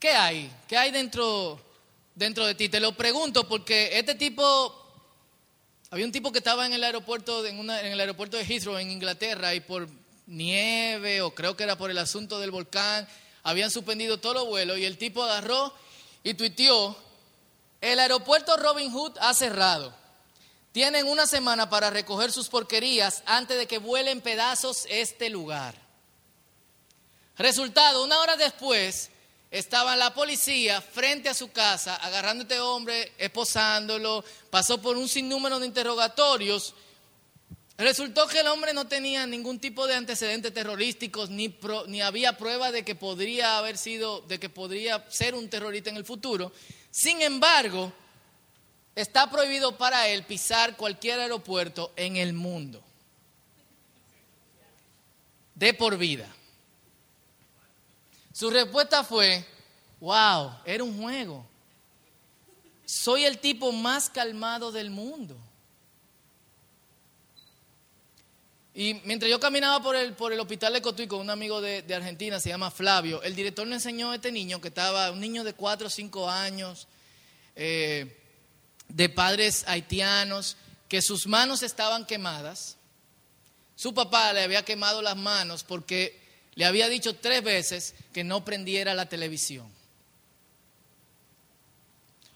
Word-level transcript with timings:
¿qué 0.00 0.10
hay? 0.10 0.50
¿Qué 0.66 0.76
hay 0.76 0.90
dentro, 0.90 1.60
dentro 2.14 2.46
de 2.46 2.54
ti? 2.54 2.68
Te 2.68 2.80
lo 2.80 2.92
pregunto 2.96 3.46
porque 3.46 3.98
este 3.98 4.14
tipo, 4.14 4.74
había 5.90 6.06
un 6.06 6.12
tipo 6.12 6.32
que 6.32 6.38
estaba 6.38 6.66
en 6.66 6.72
el 6.72 6.82
aeropuerto, 6.82 7.44
en, 7.46 7.70
el 7.70 8.00
aeropuerto 8.00 8.38
de 8.38 8.44
Heathrow, 8.44 8.78
en 8.78 8.90
Inglaterra, 8.90 9.54
y 9.54 9.60
por 9.60 9.88
nieve, 10.26 11.20
o 11.20 11.34
creo 11.34 11.56
que 11.56 11.64
era 11.64 11.76
por 11.76 11.90
el 11.90 11.98
asunto 11.98 12.40
del 12.40 12.50
volcán, 12.50 13.06
habían 13.42 13.70
suspendido 13.70 14.18
todos 14.18 14.36
los 14.36 14.46
vuelos, 14.46 14.78
y 14.78 14.86
el 14.86 14.96
tipo 14.96 15.22
agarró 15.22 15.72
y 16.24 16.34
tuiteó, 16.34 16.96
el 17.80 17.98
aeropuerto 18.00 18.56
Robin 18.56 18.90
Hood 18.90 19.18
ha 19.20 19.34
cerrado. 19.34 19.94
Tienen 20.72 21.06
una 21.06 21.26
semana 21.26 21.68
para 21.68 21.90
recoger 21.90 22.30
sus 22.30 22.48
porquerías 22.48 23.22
antes 23.26 23.58
de 23.58 23.66
que 23.66 23.78
vuelen 23.78 24.20
pedazos 24.20 24.86
este 24.88 25.28
lugar. 25.28 25.74
Resultado, 27.36 28.04
una 28.04 28.20
hora 28.20 28.36
después, 28.36 29.10
estaba 29.50 29.96
la 29.96 30.14
policía 30.14 30.80
frente 30.80 31.28
a 31.28 31.34
su 31.34 31.50
casa, 31.50 31.96
agarrando 31.96 32.42
a 32.42 32.44
este 32.44 32.60
hombre, 32.60 33.12
esposándolo, 33.18 34.24
pasó 34.48 34.80
por 34.80 34.96
un 34.96 35.08
sinnúmero 35.08 35.58
de 35.58 35.66
interrogatorios. 35.66 36.74
Resultó 37.76 38.28
que 38.28 38.40
el 38.40 38.46
hombre 38.46 38.72
no 38.72 38.86
tenía 38.86 39.26
ningún 39.26 39.58
tipo 39.58 39.86
de 39.86 39.94
antecedentes 39.94 40.54
terrorísticos, 40.54 41.30
ni, 41.30 41.56
ni 41.88 42.00
había 42.00 42.36
prueba 42.36 42.70
de 42.70 42.84
que 42.84 42.94
podría 42.94 43.58
haber 43.58 43.76
sido, 43.76 44.20
de 44.20 44.38
que 44.38 44.48
podría 44.48 45.04
ser 45.10 45.34
un 45.34 45.48
terrorista 45.48 45.90
en 45.90 45.96
el 45.96 46.04
futuro. 46.04 46.52
Sin 46.90 47.20
embargo, 47.22 47.92
está 48.94 49.30
prohibido 49.30 49.76
para 49.76 50.06
él 50.08 50.24
pisar 50.24 50.76
cualquier 50.76 51.20
aeropuerto 51.20 51.92
en 51.96 52.16
el 52.16 52.34
mundo. 52.34 52.84
De 55.54 55.74
por 55.74 55.96
vida. 55.98 56.28
Su 58.40 58.48
respuesta 58.48 59.04
fue, 59.04 59.44
wow, 60.00 60.50
era 60.64 60.82
un 60.82 60.98
juego. 60.98 61.46
Soy 62.86 63.26
el 63.26 63.38
tipo 63.38 63.70
más 63.70 64.08
calmado 64.08 64.72
del 64.72 64.88
mundo. 64.88 65.36
Y 68.72 68.94
mientras 69.04 69.30
yo 69.30 69.38
caminaba 69.38 69.82
por 69.82 69.94
el, 69.94 70.14
por 70.14 70.32
el 70.32 70.40
hospital 70.40 70.72
de 70.72 70.80
Cotuí 70.80 71.06
con 71.06 71.20
un 71.20 71.28
amigo 71.28 71.60
de, 71.60 71.84
Argentina, 71.94 72.40
se 72.40 72.48
llama 72.48 72.70
Flavio, 72.70 73.22
el 73.22 73.36
director 73.36 73.66
le 73.66 73.74
enseñó 73.74 74.10
a 74.10 74.14
este 74.14 74.32
niño 74.32 74.58
que 74.58 74.68
estaba, 74.68 75.10
un 75.10 75.20
niño 75.20 75.44
de 75.44 75.52
4 75.52 75.88
o 75.88 75.90
5 75.90 76.30
años, 76.30 76.88
eh, 77.56 78.16
de 78.88 79.08
padres 79.10 79.64
haitianos, 79.68 80.56
que 80.88 81.02
sus 81.02 81.26
manos 81.26 81.62
estaban 81.62 82.06
quemadas. 82.06 82.78
Su 83.76 83.92
papá 83.92 84.32
le 84.32 84.44
había 84.44 84.64
quemado 84.64 85.02
las 85.02 85.18
manos 85.18 85.62
porque 85.62 86.29
le 86.54 86.64
había 86.64 86.88
dicho 86.88 87.16
tres 87.16 87.42
veces 87.42 87.94
que 88.12 88.24
no 88.24 88.44
prendiera 88.44 88.94
la 88.94 89.08
televisión. 89.08 89.70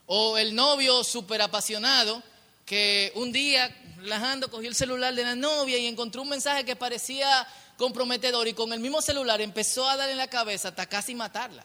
O 0.07 0.39
el 0.39 0.55
novio 0.55 1.03
súper 1.03 1.43
apasionado 1.43 2.23
que 2.67 3.13
un 3.17 3.33
día, 3.33 3.75
relajando, 3.97 4.51
cogió 4.51 4.69
el 4.69 4.75
celular 4.75 5.15
de 5.15 5.23
la 5.23 5.35
novia 5.35 5.79
y 5.79 5.87
encontró 5.87 6.23
un 6.23 6.29
mensaje 6.29 6.65
que 6.65 6.77
parecía 6.77 7.47
comprometedor 7.77 8.47
y 8.49 8.55
con 8.55 8.73
el 8.73 8.81
mismo 8.81 9.03
celular 9.03 9.41
empezó 9.41 9.89
a 9.89 9.97
darle 9.97 10.13
en 10.13 10.19
la 10.19 10.29
cabeza 10.29 10.69
hasta 10.69 10.87
casi 10.87 11.15
matarla. 11.15 11.65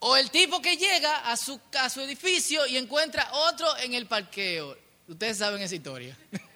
O 0.00 0.16
el 0.16 0.30
tipo 0.30 0.62
que 0.62 0.76
llega 0.76 1.30
a 1.30 1.36
su, 1.36 1.60
a 1.78 1.90
su 1.90 2.00
edificio 2.00 2.66
y 2.66 2.76
encuentra 2.76 3.30
otro 3.32 3.76
en 3.78 3.94
el 3.94 4.06
parqueo. 4.06 4.76
Ustedes 5.08 5.38
saben 5.38 5.60
esa 5.60 5.74
historia. 5.74 6.16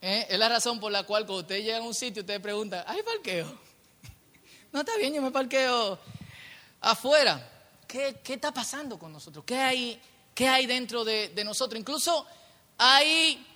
¿Eh? 0.00 0.26
Es 0.28 0.38
la 0.38 0.48
razón 0.48 0.78
por 0.78 0.92
la 0.92 1.02
cual 1.02 1.26
cuando 1.26 1.42
ustedes 1.42 1.64
llegan 1.64 1.82
a 1.82 1.86
un 1.86 1.94
sitio, 1.94 2.22
ustedes 2.22 2.40
preguntan, 2.40 2.84
¿hay 2.86 3.02
parqueo? 3.02 3.58
No, 4.70 4.80
está 4.80 4.96
bien, 4.98 5.14
yo 5.14 5.22
me 5.22 5.30
parqueo 5.30 5.98
afuera. 6.82 7.50
¿Qué, 7.86 8.20
qué 8.22 8.34
está 8.34 8.52
pasando 8.52 8.98
con 8.98 9.10
nosotros? 9.10 9.42
¿Qué 9.46 9.56
hay, 9.56 10.00
qué 10.34 10.46
hay 10.46 10.66
dentro 10.66 11.06
de, 11.06 11.30
de 11.30 11.42
nosotros? 11.42 11.80
Incluso 11.80 12.26
hay 12.76 13.46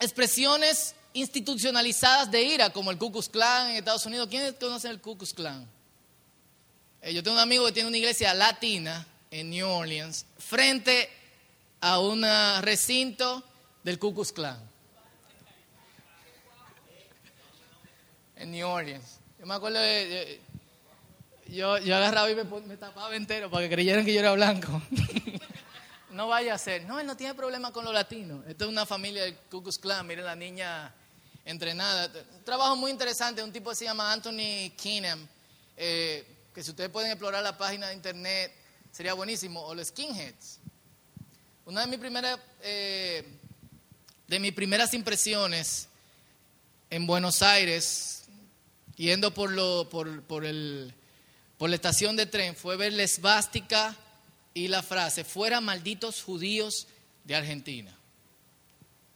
expresiones 0.00 0.94
institucionalizadas 1.12 2.30
de 2.30 2.42
ira, 2.42 2.70
como 2.70 2.90
el 2.90 2.96
Ku 2.96 3.12
Klux 3.12 3.28
Klan 3.28 3.70
en 3.70 3.76
Estados 3.76 4.06
Unidos. 4.06 4.28
¿Quiénes 4.28 4.54
conocen 4.54 4.92
el 4.92 5.00
Ku 5.00 5.16
Klux 5.16 5.34
Klan? 5.34 5.68
Eh, 7.02 7.12
yo 7.12 7.22
tengo 7.22 7.36
un 7.36 7.42
amigo 7.42 7.66
que 7.66 7.72
tiene 7.72 7.88
una 7.88 7.98
iglesia 7.98 8.32
latina 8.32 9.06
en 9.30 9.50
New 9.50 9.68
Orleans, 9.68 10.24
frente 10.38 11.10
a 11.80 12.00
un 12.00 12.24
recinto 12.62 13.42
del 13.84 13.98
Ku 13.98 14.14
Klux 14.14 14.32
Klan. 14.32 14.75
En 18.36 18.50
New 18.50 18.68
Orleans. 18.68 19.18
Yo 19.38 19.46
me 19.46 19.54
acuerdo 19.54 19.80
de, 19.80 20.40
yo, 21.48 21.78
yo, 21.78 21.96
agarraba 21.96 22.30
y 22.30 22.34
me, 22.34 22.76
tapaba 22.76 23.14
entero 23.14 23.50
para 23.50 23.68
que 23.68 23.74
creyeran 23.74 24.04
que 24.04 24.12
yo 24.12 24.20
era 24.20 24.32
blanco. 24.32 24.82
no 26.10 26.28
vaya 26.28 26.54
a 26.54 26.58
ser. 26.58 26.84
No, 26.84 26.98
él 26.98 27.06
no 27.06 27.16
tiene 27.16 27.34
problema 27.34 27.72
con 27.72 27.84
los 27.84 27.94
latinos. 27.94 28.44
Esto 28.46 28.64
es 28.64 28.70
una 28.70 28.84
familia 28.86 29.24
del 29.24 29.36
Ku 29.50 29.62
Klux 29.62 29.78
Klan. 29.78 30.06
Miren 30.06 30.24
la 30.24 30.34
niña 30.34 30.92
entrenada. 31.44 32.10
Un 32.36 32.44
trabajo 32.44 32.76
muy 32.76 32.90
interesante. 32.90 33.42
Un 33.42 33.52
tipo 33.52 33.70
que 33.70 33.76
se 33.76 33.84
llama 33.84 34.12
Anthony 34.12 34.70
Keenan. 34.76 35.28
Eh, 35.76 36.26
que 36.54 36.62
si 36.62 36.70
ustedes 36.70 36.90
pueden 36.90 37.10
explorar 37.10 37.42
la 37.42 37.56
página 37.56 37.88
de 37.88 37.94
internet, 37.94 38.52
sería 38.90 39.12
buenísimo, 39.12 39.60
o 39.60 39.74
los 39.74 39.88
skinheads. 39.88 40.58
Una 41.66 41.82
de 41.82 41.86
mis 41.88 41.98
primeras, 41.98 42.38
eh, 42.62 43.22
de 44.26 44.38
mis 44.38 44.52
primeras 44.52 44.94
impresiones 44.94 45.86
en 46.88 47.06
Buenos 47.06 47.42
Aires, 47.42 48.15
yendo 48.96 49.32
por, 49.32 49.50
lo, 49.52 49.88
por, 49.88 50.22
por, 50.22 50.44
el, 50.44 50.92
por 51.58 51.70
la 51.70 51.76
estación 51.76 52.16
de 52.16 52.26
tren, 52.26 52.56
fue 52.56 52.76
ver 52.76 52.92
la 52.92 53.02
esvástica 53.02 53.96
y 54.54 54.68
la 54.68 54.82
frase, 54.82 55.24
fuera 55.24 55.60
malditos 55.60 56.22
judíos 56.22 56.86
de 57.24 57.34
Argentina. 57.34 57.94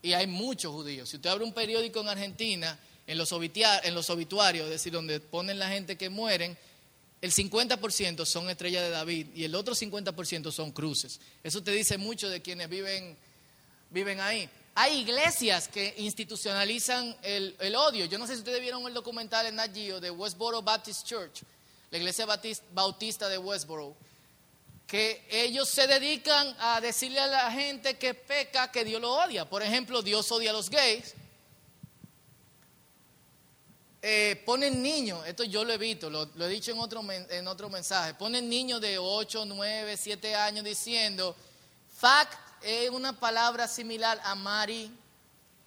Y 0.01 0.13
hay 0.13 0.27
muchos 0.27 0.71
judíos. 0.71 1.09
Si 1.09 1.17
usted 1.17 1.29
abre 1.29 1.43
un 1.43 1.53
periódico 1.53 2.01
en 2.01 2.09
Argentina, 2.09 2.79
en 3.07 3.17
los, 3.17 3.31
en 3.31 3.95
los 3.95 4.09
obituarios, 4.09 4.65
es 4.65 4.71
decir, 4.71 4.93
donde 4.93 5.19
ponen 5.19 5.59
la 5.59 5.69
gente 5.69 5.97
que 5.97 6.09
mueren, 6.09 6.57
el 7.21 7.31
50% 7.31 8.25
son 8.25 8.49
estrellas 8.49 8.83
de 8.83 8.89
David 8.89 9.27
y 9.35 9.43
el 9.43 9.53
otro 9.53 9.75
50% 9.75 10.51
son 10.51 10.71
cruces. 10.71 11.19
Eso 11.43 11.61
te 11.61 11.71
dice 11.71 11.97
mucho 11.97 12.29
de 12.29 12.41
quienes 12.41 12.67
viven, 12.67 13.15
viven 13.91 14.19
ahí. 14.19 14.49
Hay 14.73 14.99
iglesias 14.99 15.67
que 15.67 15.93
institucionalizan 15.97 17.15
el, 17.23 17.75
odio. 17.75 18.05
Yo 18.05 18.17
no 18.17 18.25
sé 18.25 18.33
si 18.33 18.39
ustedes 18.39 18.61
vieron 18.61 18.85
el 18.87 18.93
documental 18.93 19.45
en 19.45 19.55
Nat 19.55 19.71
de 19.71 20.11
Westboro 20.11 20.61
Baptist 20.61 21.05
Church, 21.05 21.43
la 21.89 21.97
iglesia 21.97 22.25
bautista 22.71 23.27
de 23.27 23.37
Westboro, 23.37 23.95
que 24.87 25.25
ellos 25.29 25.67
se 25.67 25.87
dedican 25.87 26.55
a 26.59 26.79
decirle 26.79 27.19
a 27.19 27.27
la 27.27 27.51
gente 27.51 27.97
que 27.97 28.13
peca 28.13 28.71
que 28.71 28.85
Dios 28.85 29.01
lo 29.01 29.11
odia. 29.13 29.49
Por 29.49 29.61
ejemplo, 29.61 30.01
Dios 30.01 30.31
odia 30.31 30.51
a 30.51 30.53
los 30.53 30.69
gays, 30.69 31.15
eh, 34.01 34.41
ponen 34.45 34.81
niños, 34.81 35.27
esto 35.27 35.43
yo 35.43 35.63
lo 35.65 35.73
he 35.73 35.77
visto, 35.77 36.09
lo, 36.09 36.23
he 36.23 36.49
dicho 36.49 36.71
en 36.71 36.79
otro, 36.79 37.03
en 37.11 37.47
otro 37.47 37.69
mensaje, 37.69 38.13
ponen 38.13 38.49
niños 38.49 38.81
de 38.81 38.97
8, 38.97 39.45
9, 39.45 39.95
7 39.95 40.33
años 40.33 40.65
diciendo, 40.65 41.35
fact 41.97 42.50
es 42.61 42.89
una 42.89 43.19
palabra 43.19 43.67
similar 43.67 44.19
a 44.23 44.35
Mari, 44.35 44.91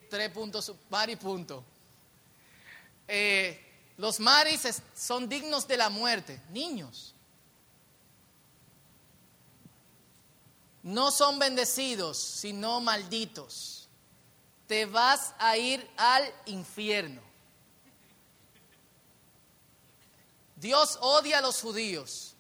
tres 0.09 0.31
puntos, 0.31 0.73
Mari 0.91 1.17
punto. 1.17 1.65
Eh, 3.09 3.61
los 3.97 4.19
Maris 4.19 4.83
son 4.97 5.29
dignos 5.29 5.69
de 5.69 5.77
la 5.77 5.89
muerte, 5.89 6.41
niños. 6.51 7.15
No 10.83 11.11
son 11.11 11.39
bendecidos, 11.39 12.19
sino 12.19 12.81
malditos. 12.81 13.89
Te 14.67 14.87
vas 14.87 15.35
a 15.39 15.57
ir 15.57 15.89
al 15.97 16.25
infierno. 16.47 17.23
Dios 20.57 20.99
odia 21.01 21.39
a 21.39 21.41
los 21.43 21.61
judíos, 21.61 22.35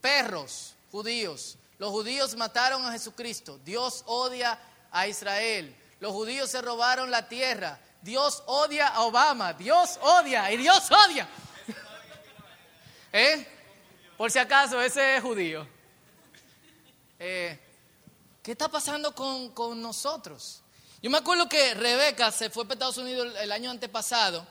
perros 0.00 0.74
judíos. 0.90 1.56
Los 1.80 1.92
judíos 1.92 2.36
mataron 2.36 2.84
a 2.84 2.92
Jesucristo. 2.92 3.58
Dios 3.64 4.02
odia 4.04 4.58
a 4.92 5.08
Israel. 5.08 5.74
Los 5.98 6.12
judíos 6.12 6.50
se 6.50 6.60
robaron 6.60 7.10
la 7.10 7.26
tierra. 7.26 7.80
Dios 8.02 8.42
odia 8.44 8.88
a 8.88 9.00
Obama. 9.00 9.54
Dios 9.54 9.98
odia 10.02 10.52
y 10.52 10.58
Dios 10.58 10.90
odia. 10.90 11.26
¿Eh? 13.14 13.48
Por 14.18 14.30
si 14.30 14.38
acaso, 14.38 14.78
ese 14.82 15.16
es 15.16 15.22
judío. 15.22 15.66
Eh, 17.18 17.58
¿Qué 18.42 18.52
está 18.52 18.68
pasando 18.68 19.14
con, 19.14 19.48
con 19.52 19.80
nosotros? 19.80 20.60
Yo 21.00 21.08
me 21.08 21.16
acuerdo 21.16 21.48
que 21.48 21.72
Rebeca 21.72 22.30
se 22.30 22.50
fue 22.50 22.64
para 22.64 22.74
Estados 22.74 22.98
Unidos 22.98 23.34
el 23.40 23.50
año 23.50 23.70
antepasado 23.70 24.46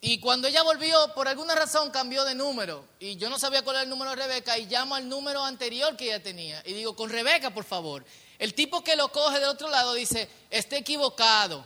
y 0.00 0.20
cuando 0.20 0.46
ella 0.46 0.62
volvió, 0.62 1.14
por 1.14 1.26
alguna 1.26 1.54
razón 1.54 1.90
cambió 1.90 2.24
de 2.24 2.34
número. 2.34 2.84
Y 3.00 3.16
yo 3.16 3.30
no 3.30 3.38
sabía 3.38 3.62
cuál 3.62 3.76
era 3.76 3.82
el 3.84 3.88
número 3.88 4.10
de 4.10 4.16
Rebeca 4.16 4.58
y 4.58 4.66
llamo 4.66 4.94
al 4.94 5.08
número 5.08 5.42
anterior 5.42 5.96
que 5.96 6.06
ella 6.06 6.22
tenía. 6.22 6.62
Y 6.66 6.74
digo, 6.74 6.94
con 6.94 7.10
Rebeca, 7.10 7.50
por 7.50 7.64
favor. 7.64 8.04
El 8.38 8.54
tipo 8.54 8.84
que 8.84 8.96
lo 8.96 9.10
coge 9.10 9.40
de 9.40 9.46
otro 9.46 9.70
lado 9.70 9.94
dice, 9.94 10.28
está 10.50 10.76
equivocado. 10.76 11.64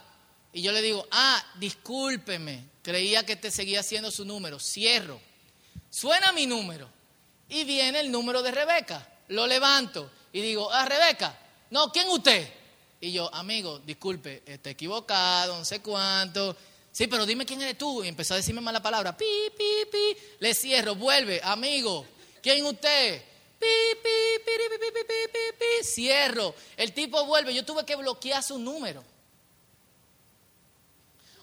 Y 0.52 0.62
yo 0.62 0.72
le 0.72 0.80
digo, 0.80 1.06
ah, 1.10 1.44
discúlpeme, 1.56 2.64
creía 2.82 3.26
que 3.26 3.36
te 3.36 3.50
seguía 3.50 3.80
haciendo 3.80 4.10
su 4.10 4.24
número. 4.24 4.58
Cierro. 4.58 5.20
Suena 5.90 6.32
mi 6.32 6.46
número 6.46 6.88
y 7.48 7.64
viene 7.64 8.00
el 8.00 8.12
número 8.12 8.42
de 8.42 8.52
Rebeca. 8.52 9.06
Lo 9.28 9.46
levanto 9.46 10.10
y 10.32 10.40
digo, 10.40 10.70
ah, 10.72 10.84
Rebeca, 10.84 11.36
no, 11.70 11.90
¿quién 11.90 12.08
usted? 12.08 12.48
Y 13.00 13.12
yo, 13.12 13.32
amigo, 13.34 13.78
disculpe, 13.80 14.42
está 14.46 14.70
equivocado, 14.70 15.58
no 15.58 15.64
sé 15.64 15.80
cuánto. 15.80 16.56
Sí, 16.92 17.06
pero 17.06 17.24
dime 17.24 17.46
quién 17.46 17.62
eres 17.62 17.78
tú. 17.78 18.02
Y 18.02 18.08
empezó 18.08 18.34
a 18.34 18.38
decirme 18.38 18.60
mala 18.60 18.82
palabra. 18.82 19.16
Pi, 19.16 19.24
pi, 19.56 19.86
pi. 19.90 20.16
Le 20.40 20.54
cierro, 20.54 20.94
vuelve, 20.94 21.40
amigo, 21.42 22.06
¿quién 22.42 22.64
usted? 22.64 23.22
Pi, 23.58 23.66
pi, 24.02 24.08
pi, 24.44 24.52
pi, 24.56 24.78
pi, 24.78 24.90
pi, 24.92 25.04
pi, 25.04 25.38
pi, 25.58 25.84
Cierro. 25.84 26.54
El 26.76 26.92
tipo 26.92 27.24
vuelve. 27.26 27.54
Yo 27.54 27.64
tuve 27.64 27.84
que 27.84 27.94
bloquear 27.94 28.42
su 28.42 28.58
número. 28.58 29.04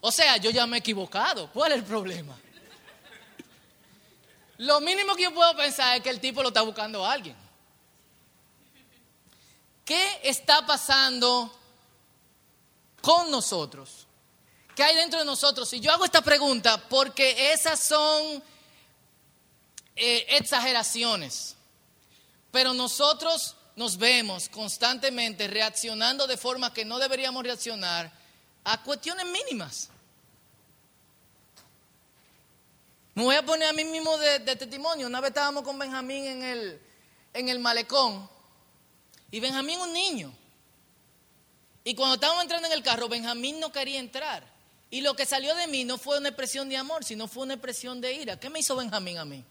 O 0.01 0.11
sea, 0.11 0.37
yo 0.37 0.49
ya 0.49 0.65
me 0.65 0.77
he 0.77 0.79
equivocado. 0.79 1.51
¿Cuál 1.51 1.73
es 1.73 1.77
el 1.79 1.83
problema? 1.83 2.37
Lo 4.57 4.81
mínimo 4.81 5.15
que 5.15 5.23
yo 5.23 5.33
puedo 5.33 5.55
pensar 5.55 5.97
es 5.97 6.03
que 6.03 6.09
el 6.09 6.19
tipo 6.19 6.41
lo 6.41 6.47
está 6.47 6.61
buscando 6.61 7.05
a 7.05 7.11
alguien. 7.11 7.35
¿Qué 9.85 10.19
está 10.23 10.65
pasando 10.65 11.55
con 13.01 13.29
nosotros? 13.29 14.06
¿Qué 14.77 14.83
hay 14.83 14.95
dentro 14.95 15.17
de 15.17 15.25
nosotros? 15.25 15.73
Y 15.73 15.79
yo 15.79 15.91
hago 15.91 16.05
esta 16.05 16.21
pregunta 16.21 16.77
porque 16.87 17.51
esas 17.51 17.79
son 17.79 18.43
eh, 19.95 20.25
exageraciones. 20.29 21.55
Pero 22.51 22.75
nosotros 22.75 23.55
nos 23.75 23.97
vemos 23.97 24.49
constantemente 24.49 25.47
reaccionando 25.47 26.27
de 26.27 26.37
forma 26.37 26.71
que 26.75 26.85
no 26.85 26.99
deberíamos 26.99 27.43
reaccionar 27.43 28.11
a 28.65 28.83
cuestiones 28.83 29.25
mínimas. 29.25 29.89
Me 33.15 33.23
voy 33.23 33.35
a 33.35 33.43
poner 33.43 33.69
a 33.69 33.73
mí 33.73 33.83
mismo 33.83 34.15
de, 34.19 34.41
testimonio. 34.41 35.07
Una 35.07 35.21
vez 35.21 35.29
estábamos 35.29 35.63
con 35.63 35.79
Benjamín 35.79 36.27
en 36.27 36.43
el, 36.43 36.79
en 37.33 37.49
el 37.49 37.57
malecón 37.57 38.29
y 39.31 39.39
Benjamín 39.39 39.79
un 39.79 39.91
niño. 39.91 40.31
Y 41.83 41.95
cuando 41.95 42.13
estábamos 42.13 42.43
entrando 42.43 42.67
en 42.67 42.73
el 42.73 42.83
carro, 42.83 43.09
Benjamín 43.09 43.59
no 43.59 43.71
quería 43.71 43.99
entrar. 43.99 44.56
Y 44.89 45.01
lo 45.01 45.15
que 45.15 45.25
salió 45.25 45.53
de 45.55 45.67
mí 45.67 45.83
no 45.83 45.97
fue 45.97 46.17
una 46.17 46.29
expresión 46.29 46.69
de 46.69 46.77
amor, 46.77 47.03
sino 47.03 47.27
fue 47.27 47.43
una 47.43 47.55
expresión 47.55 47.99
de 47.99 48.13
ira. 48.13 48.39
¿Qué 48.39 48.49
me 48.49 48.59
hizo 48.59 48.75
Benjamín 48.75 49.17
a 49.17 49.25
mí? 49.25 49.43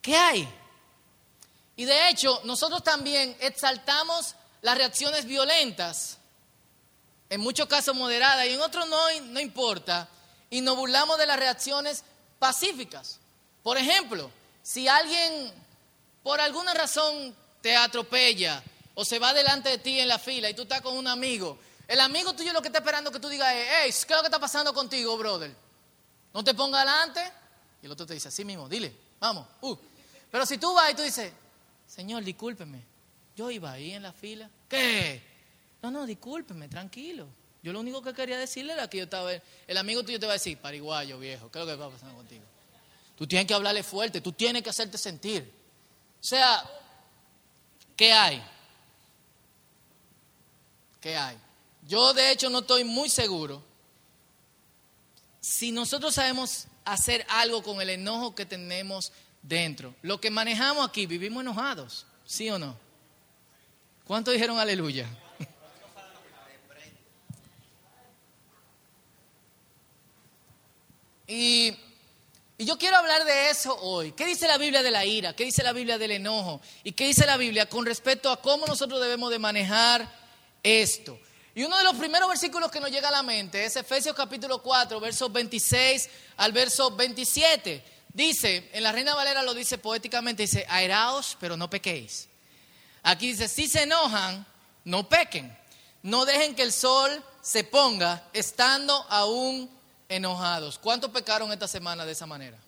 ¿Qué 0.00 0.16
hay? 0.16 0.48
Y 1.76 1.84
de 1.84 2.08
hecho, 2.08 2.40
nosotros 2.44 2.82
también 2.84 3.36
exaltamos 3.40 4.34
las 4.60 4.76
reacciones 4.76 5.24
violentas, 5.24 6.18
en 7.30 7.40
muchos 7.40 7.66
casos 7.66 7.96
moderadas 7.96 8.46
y 8.46 8.50
en 8.50 8.60
otros 8.60 8.86
no, 8.88 8.98
no 9.22 9.40
importa, 9.40 10.08
y 10.50 10.60
nos 10.60 10.76
burlamos 10.76 11.18
de 11.18 11.26
las 11.26 11.38
reacciones 11.38 12.04
pacíficas. 12.38 13.18
Por 13.62 13.78
ejemplo, 13.78 14.30
si 14.62 14.86
alguien 14.86 15.52
por 16.22 16.40
alguna 16.40 16.74
razón 16.74 17.34
te 17.60 17.76
atropella 17.76 18.62
o 18.94 19.04
se 19.04 19.18
va 19.18 19.32
delante 19.32 19.70
de 19.70 19.78
ti 19.78 20.00
en 20.00 20.08
la 20.08 20.18
fila 20.18 20.50
y 20.50 20.54
tú 20.54 20.62
estás 20.62 20.80
con 20.80 20.96
un 20.96 21.06
amigo, 21.06 21.58
el 21.88 22.00
amigo 22.00 22.34
tuyo 22.34 22.52
lo 22.52 22.62
que 22.62 22.68
está 22.68 22.78
esperando 22.78 23.10
que 23.10 23.20
tú 23.20 23.28
digas 23.28 23.54
es, 23.54 23.66
hey, 23.68 23.90
¿qué 24.06 24.12
es 24.12 24.16
lo 24.16 24.22
que 24.22 24.28
está 24.28 24.38
pasando 24.38 24.72
contigo, 24.72 25.16
brother? 25.16 25.54
No 26.32 26.42
te 26.42 26.54
ponga 26.54 26.78
adelante. 26.78 27.20
Y 27.82 27.86
el 27.86 27.92
otro 27.92 28.06
te 28.06 28.14
dice, 28.14 28.28
así 28.28 28.44
mismo, 28.44 28.68
dile, 28.68 28.94
vamos, 29.20 29.46
uh. 29.60 29.76
Pero 30.30 30.46
si 30.46 30.56
tú 30.56 30.72
vas 30.72 30.90
y 30.92 30.94
tú 30.94 31.02
dices, 31.02 31.32
Señor, 31.86 32.24
discúlpeme, 32.24 32.82
yo 33.36 33.50
iba 33.50 33.72
ahí 33.72 33.92
en 33.92 34.02
la 34.02 34.12
fila. 34.12 34.48
¿Qué? 34.68 35.22
No, 35.82 35.90
no, 35.90 36.06
discúlpeme, 36.06 36.68
tranquilo. 36.68 37.26
Yo 37.62 37.72
lo 37.72 37.80
único 37.80 38.02
que 38.02 38.14
quería 38.14 38.38
decirle 38.38 38.72
era 38.72 38.88
que 38.88 38.98
yo 38.98 39.04
estaba. 39.04 39.30
El 39.66 39.76
amigo 39.76 40.02
tuyo 40.02 40.18
te 40.18 40.26
va 40.26 40.32
a 40.32 40.34
decir, 40.34 40.56
pariguayo, 40.58 41.18
viejo, 41.18 41.50
¿qué 41.50 41.58
es 41.58 41.66
lo 41.66 41.70
que 41.70 41.76
va 41.76 41.90
pasando 41.90 42.16
contigo? 42.16 42.44
Tú 43.16 43.26
tienes 43.26 43.46
que 43.46 43.54
hablarle 43.54 43.82
fuerte, 43.82 44.20
tú 44.20 44.32
tienes 44.32 44.62
que 44.62 44.70
hacerte 44.70 44.96
sentir. 44.96 45.52
O 46.20 46.24
sea, 46.24 46.64
¿qué 47.94 48.12
hay? 48.12 48.42
¿Qué 51.02 51.14
hay? 51.16 51.36
Yo 51.82 52.14
de 52.14 52.30
hecho 52.30 52.48
no 52.48 52.60
estoy 52.60 52.84
muy 52.84 53.10
seguro 53.10 53.60
si 55.40 55.72
nosotros 55.72 56.14
sabemos 56.14 56.68
hacer 56.84 57.26
algo 57.28 57.64
con 57.64 57.82
el 57.82 57.90
enojo 57.90 58.36
que 58.36 58.46
tenemos 58.46 59.12
dentro. 59.42 59.96
Lo 60.02 60.20
que 60.20 60.30
manejamos 60.30 60.88
aquí, 60.88 61.06
vivimos 61.06 61.42
enojados, 61.42 62.06
¿sí 62.24 62.48
o 62.50 62.60
no? 62.60 62.76
¿Cuántos 64.06 64.32
dijeron 64.32 64.60
aleluya? 64.60 65.08
y, 71.26 71.76
y, 72.58 72.64
yo 72.64 72.78
quiero 72.78 72.98
hablar 72.98 73.24
de 73.24 73.50
eso 73.50 73.76
hoy. 73.80 74.12
¿Qué 74.12 74.24
dice 74.24 74.46
la 74.46 74.56
Biblia 74.56 74.84
de 74.84 74.92
la 74.92 75.04
ira? 75.04 75.34
¿Qué 75.34 75.42
dice 75.42 75.64
la 75.64 75.72
Biblia 75.72 75.98
del 75.98 76.12
enojo? 76.12 76.60
¿Y 76.84 76.92
qué 76.92 77.08
dice 77.08 77.26
la 77.26 77.36
Biblia 77.36 77.68
con 77.68 77.86
respecto 77.86 78.30
a 78.30 78.40
cómo 78.40 78.66
nosotros 78.66 79.00
debemos 79.00 79.32
de 79.32 79.40
manejar 79.40 80.21
esto? 80.62 81.18
Y 81.54 81.64
uno 81.64 81.76
de 81.76 81.84
los 81.84 81.96
primeros 81.96 82.28
versículos 82.28 82.70
que 82.70 82.80
nos 82.80 82.90
llega 82.90 83.08
a 83.08 83.12
la 83.12 83.22
mente 83.22 83.64
es 83.64 83.76
Efesios 83.76 84.16
capítulo 84.16 84.62
4, 84.62 84.98
versos 85.00 85.30
26 85.30 86.08
al 86.38 86.52
verso 86.52 86.94
27. 86.96 87.84
Dice, 88.08 88.70
en 88.72 88.82
la 88.82 88.92
Reina 88.92 89.14
Valera 89.14 89.42
lo 89.42 89.52
dice 89.52 89.78
poéticamente, 89.78 90.42
dice, 90.42 90.64
airaos, 90.68 91.36
pero 91.38 91.56
no 91.56 91.68
pequéis. 91.68 92.28
Aquí 93.02 93.28
dice, 93.28 93.48
si 93.48 93.68
se 93.68 93.82
enojan, 93.82 94.46
no 94.84 95.08
pequen. 95.08 95.56
No 96.02 96.24
dejen 96.24 96.54
que 96.54 96.62
el 96.62 96.72
sol 96.72 97.22
se 97.42 97.64
ponga 97.64 98.28
estando 98.32 98.94
aún 99.08 99.70
enojados. 100.08 100.78
¿Cuántos 100.78 101.10
pecaron 101.10 101.52
esta 101.52 101.68
semana 101.68 102.06
de 102.06 102.12
esa 102.12 102.26
manera? 102.26 102.58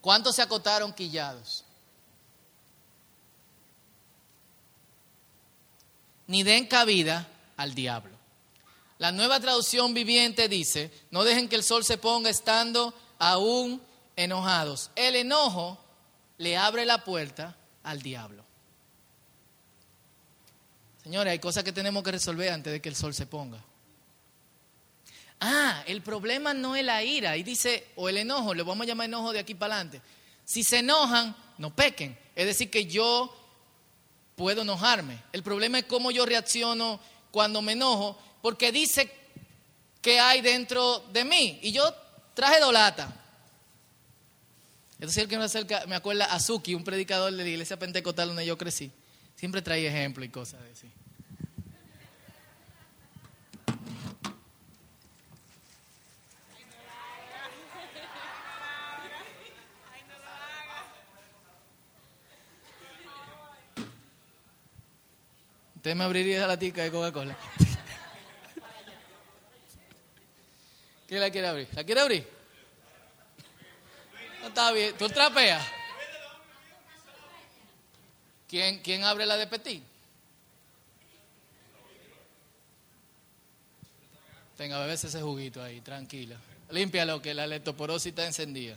¿Cuántos 0.00 0.36
se 0.36 0.42
acotaron 0.42 0.92
quillados? 0.92 1.64
Ni 6.26 6.42
den 6.42 6.66
cabida 6.66 7.28
al 7.56 7.74
diablo. 7.74 8.16
La 8.98 9.12
nueva 9.12 9.40
traducción 9.40 9.92
viviente 9.92 10.48
dice, 10.48 10.90
no 11.10 11.24
dejen 11.24 11.48
que 11.48 11.56
el 11.56 11.62
sol 11.62 11.84
se 11.84 11.98
ponga 11.98 12.30
estando 12.30 12.94
aún 13.18 13.82
enojados. 14.16 14.90
El 14.96 15.16
enojo 15.16 15.78
le 16.38 16.56
abre 16.56 16.84
la 16.86 17.04
puerta 17.04 17.56
al 17.82 18.00
diablo. 18.00 18.44
Señores, 21.02 21.30
hay 21.30 21.38
cosas 21.38 21.62
que 21.62 21.72
tenemos 21.72 22.02
que 22.02 22.12
resolver 22.12 22.50
antes 22.50 22.72
de 22.72 22.80
que 22.80 22.88
el 22.88 22.96
sol 22.96 23.14
se 23.14 23.26
ponga. 23.26 23.62
Ah, 25.38 25.84
el 25.86 26.02
problema 26.02 26.54
no 26.54 26.74
es 26.74 26.84
la 26.84 27.04
ira. 27.04 27.36
Y 27.36 27.42
dice, 27.42 27.88
o 27.96 28.08
el 28.08 28.16
enojo, 28.16 28.54
le 28.54 28.62
vamos 28.62 28.84
a 28.84 28.88
llamar 28.88 29.06
enojo 29.06 29.32
de 29.32 29.38
aquí 29.38 29.54
para 29.54 29.74
adelante. 29.74 30.00
Si 30.44 30.64
se 30.64 30.78
enojan, 30.78 31.36
no 31.58 31.74
pequen. 31.74 32.18
Es 32.34 32.46
decir, 32.46 32.70
que 32.70 32.86
yo 32.86 33.45
puedo 34.36 34.62
enojarme. 34.62 35.20
El 35.32 35.42
problema 35.42 35.78
es 35.78 35.86
cómo 35.86 36.10
yo 36.10 36.24
reacciono 36.24 37.00
cuando 37.30 37.62
me 37.62 37.72
enojo, 37.72 38.16
porque 38.42 38.70
dice 38.70 39.10
que 40.00 40.20
hay 40.20 40.42
dentro 40.42 41.00
de 41.12 41.24
mí. 41.24 41.58
Y 41.62 41.72
yo 41.72 41.92
traje 42.34 42.60
dolata. 42.60 43.12
Es 45.00 45.16
el 45.16 45.28
que 45.28 45.36
me, 45.36 45.44
acerca, 45.44 45.84
me 45.86 45.96
acuerda 45.96 46.26
a 46.26 46.40
Suki, 46.40 46.74
un 46.74 46.84
predicador 46.84 47.32
de 47.32 47.42
la 47.42 47.48
iglesia 47.48 47.78
pentecostal 47.78 48.28
donde 48.28 48.46
yo 48.46 48.56
crecí. 48.56 48.90
Siempre 49.34 49.60
trae 49.60 49.86
ejemplos 49.86 50.26
y 50.26 50.30
cosas 50.30 50.60
así. 50.72 50.88
Usted 65.86 65.94
me 65.94 66.02
abriría 66.02 66.48
la 66.48 66.58
tica 66.58 66.82
de 66.82 66.90
Coca-Cola. 66.90 67.36
¿Quién 71.06 71.20
la 71.20 71.30
quiere 71.30 71.46
abrir? 71.46 71.68
¿La 71.74 71.84
quiere 71.84 72.00
abrir? 72.00 72.28
No 74.40 74.48
está 74.48 74.72
bien. 74.72 74.96
¿Tú 74.98 75.08
trapeas? 75.08 75.64
¿Quién, 78.48 78.80
¿Quién 78.80 79.04
abre 79.04 79.26
la 79.26 79.36
de 79.36 79.46
Petit? 79.46 79.84
Tenga, 84.56 84.80
bebés 84.80 85.04
ese 85.04 85.22
juguito 85.22 85.62
ahí, 85.62 85.80
tranquila. 85.82 86.36
Límpialo, 86.72 87.22
que 87.22 87.32
la 87.32 87.46
leptoporosis 87.46 88.06
está 88.06 88.26
encendida. 88.26 88.76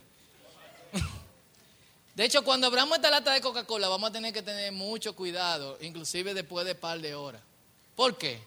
De 2.19 2.25
hecho, 2.25 2.43
cuando 2.43 2.67
abramos 2.67 2.97
esta 2.97 3.09
lata 3.09 3.31
de 3.31 3.39
Coca-Cola, 3.39 3.87
vamos 3.87 4.09
a 4.09 4.11
tener 4.11 4.33
que 4.33 4.41
tener 4.41 4.73
mucho 4.73 5.15
cuidado, 5.15 5.77
inclusive 5.79 6.33
después 6.33 6.65
de 6.65 6.75
par 6.75 6.99
de 6.99 7.15
horas. 7.15 7.41
¿Por 7.95 8.17
qué? 8.17 8.41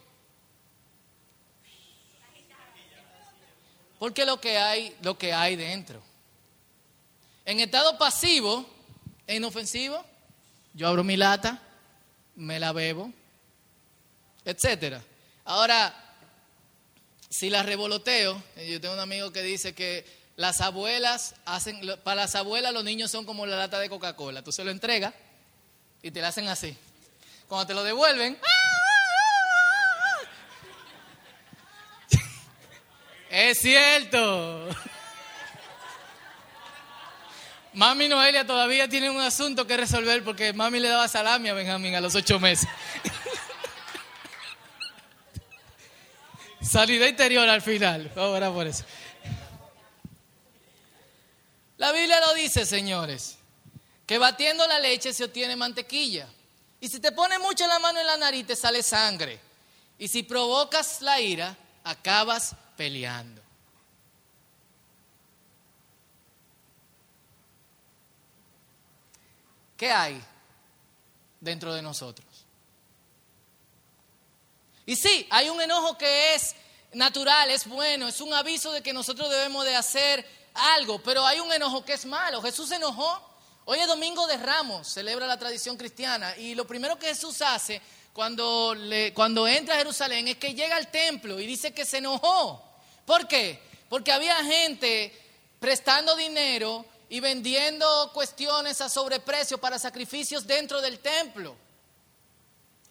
Porque 3.99 4.27
lo 4.27 4.39
que 4.39 4.59
hay, 4.59 4.95
lo 5.01 5.17
que 5.17 5.33
hay 5.33 5.57
dentro. 5.57 6.03
En 7.47 7.61
estado 7.61 7.97
pasivo, 7.97 8.67
e 9.27 9.37
inofensivo, 9.37 10.05
yo 10.75 10.87
abro 10.87 11.03
mi 11.03 11.17
lata, 11.17 11.59
me 12.37 12.61
la 12.61 12.73
bebo, 12.73 13.11
etcétera. 14.45 15.03
Ahora, 15.47 16.15
si 17.31 17.49
la 17.49 17.63
revoloteo, 17.63 18.43
yo 18.69 18.79
tengo 18.83 18.93
un 18.93 19.01
amigo 19.01 19.33
que 19.33 19.41
dice 19.41 19.75
que 19.75 20.05
las 20.43 20.61
abuelas 20.61 21.37
hacen, 21.45 21.81
para 22.03 22.23
las 22.23 22.35
abuelas 22.35 22.73
los 22.73 22.83
niños 22.83 23.13
son 23.13 23.25
como 23.25 23.47
la 23.47 23.57
lata 23.57 23.79
de 23.79 23.89
Coca-Cola. 23.89 24.43
Tú 24.43 24.51
se 24.51 24.65
lo 24.65 24.73
entregas 24.73 25.15
y 26.03 26.11
te 26.11 26.21
la 26.21 26.29
hacen 26.29 26.49
así. 26.49 26.77
Cuando 27.47 27.69
te 27.69 27.75
lo 27.75 27.85
devuelven, 27.85 28.37
es 33.31 33.59
cierto. 33.61 34.69
Mami 37.75 38.09
Noelia 38.09 38.45
todavía 38.45 38.89
tiene 38.89 39.11
un 39.11 39.21
asunto 39.21 39.65
que 39.65 39.77
resolver 39.77 40.25
porque 40.25 40.53
mami 40.53 40.81
le 40.81 40.89
daba 40.89 41.07
salami 41.07 41.51
a 41.51 41.55
Benjamín 41.55 41.95
a 41.95 42.01
los 42.01 42.17
ocho 42.17 42.41
meses. 42.41 42.69
Sanidad 46.61 47.07
interior 47.07 47.49
al 47.49 47.63
final. 47.63 48.11
Ahora 48.17 48.51
por 48.51 48.67
eso. 48.67 48.85
La 51.79 51.93
Biblia 51.93 52.21
lo 52.21 52.35
dice, 52.35 52.67
señores, 52.67 53.39
que 54.07 54.19
batiendo 54.19 54.67
la 54.67 54.79
leche 54.79 55.13
se 55.13 55.25
obtiene 55.25 55.57
mantequilla. 55.57 56.29
Y 56.81 56.89
si 56.89 57.01
te 57.01 57.13
pones 57.13 57.39
mucho 57.41 57.67
la 57.67 57.79
mano 57.79 58.01
en 58.01 58.07
la 58.07 58.17
nariz, 58.17 58.47
te 58.47 58.57
sale 58.57 58.83
sangre. 58.83 59.41
Y 59.99 60.09
si 60.09 60.23
provocas 60.23 61.01
la 61.01 61.21
ira, 61.21 61.57
acabas 61.85 62.55
peleando. 62.77 63.43
¿Qué 69.77 69.91
hay 69.91 70.23
dentro 71.41 71.75
de 71.75 71.83
nosotros? 71.83 72.27
Y 74.87 74.97
sí, 74.97 75.27
hay 75.31 75.49
un 75.49 75.61
enojo 75.61 75.97
que 75.97 76.35
es 76.35 76.55
natural, 76.93 77.51
es 77.51 77.67
bueno, 77.67 78.09
es 78.09 78.21
un 78.21 78.33
aviso 78.35 78.73
de 78.73 78.83
que 78.83 78.93
nosotros 78.93 79.31
debemos 79.31 79.65
de 79.65 79.75
hacer 79.77 80.27
algo, 80.55 80.99
pero 81.03 81.27
hay 81.27 81.41
un 81.41 81.53
enojo 81.53 81.85
que 81.85 81.95
es 81.95 82.07
malo. 82.07 82.43
Jesús 82.43 82.69
se 82.69 82.77
enojó. 82.77 83.21
Hoy 83.65 83.79
es 83.79 83.87
domingo 83.87 84.27
de 84.27 84.37
Ramos, 84.37 84.89
celebra 84.89 85.27
la 85.27 85.39
tradición 85.39 85.77
cristiana, 85.77 86.37
y 86.37 86.57
lo 86.57 86.67
primero 86.67 86.99
que 86.99 87.07
Jesús 87.07 87.41
hace 87.43 87.81
cuando, 88.13 88.75
cuando 89.15 89.47
entra 89.47 89.75
a 89.75 89.79
Jerusalén 89.79 90.29
es 90.29 90.37
que 90.37 90.55
llega 90.55 90.77
al 90.77 90.91
templo 90.91 91.39
y 91.39 91.47
dice 91.47 91.73
que 91.73 91.87
se 91.87 91.99
enojó. 91.99 92.63
¿Por 93.07 93.27
qué? 93.29 93.63
Porque 93.89 94.13
había 94.13 94.37
gente 94.45 95.17
prestando 95.61 96.17
dinero 96.17 96.85
y 97.09 97.21
vendiendo 97.21 98.11
cuestiones 98.13 98.81
a 98.81 98.89
sobreprecio 98.89 99.59
para 99.59 99.79
sacrificios 99.79 100.47
dentro 100.47 100.81
del 100.81 100.99
templo. 100.99 101.55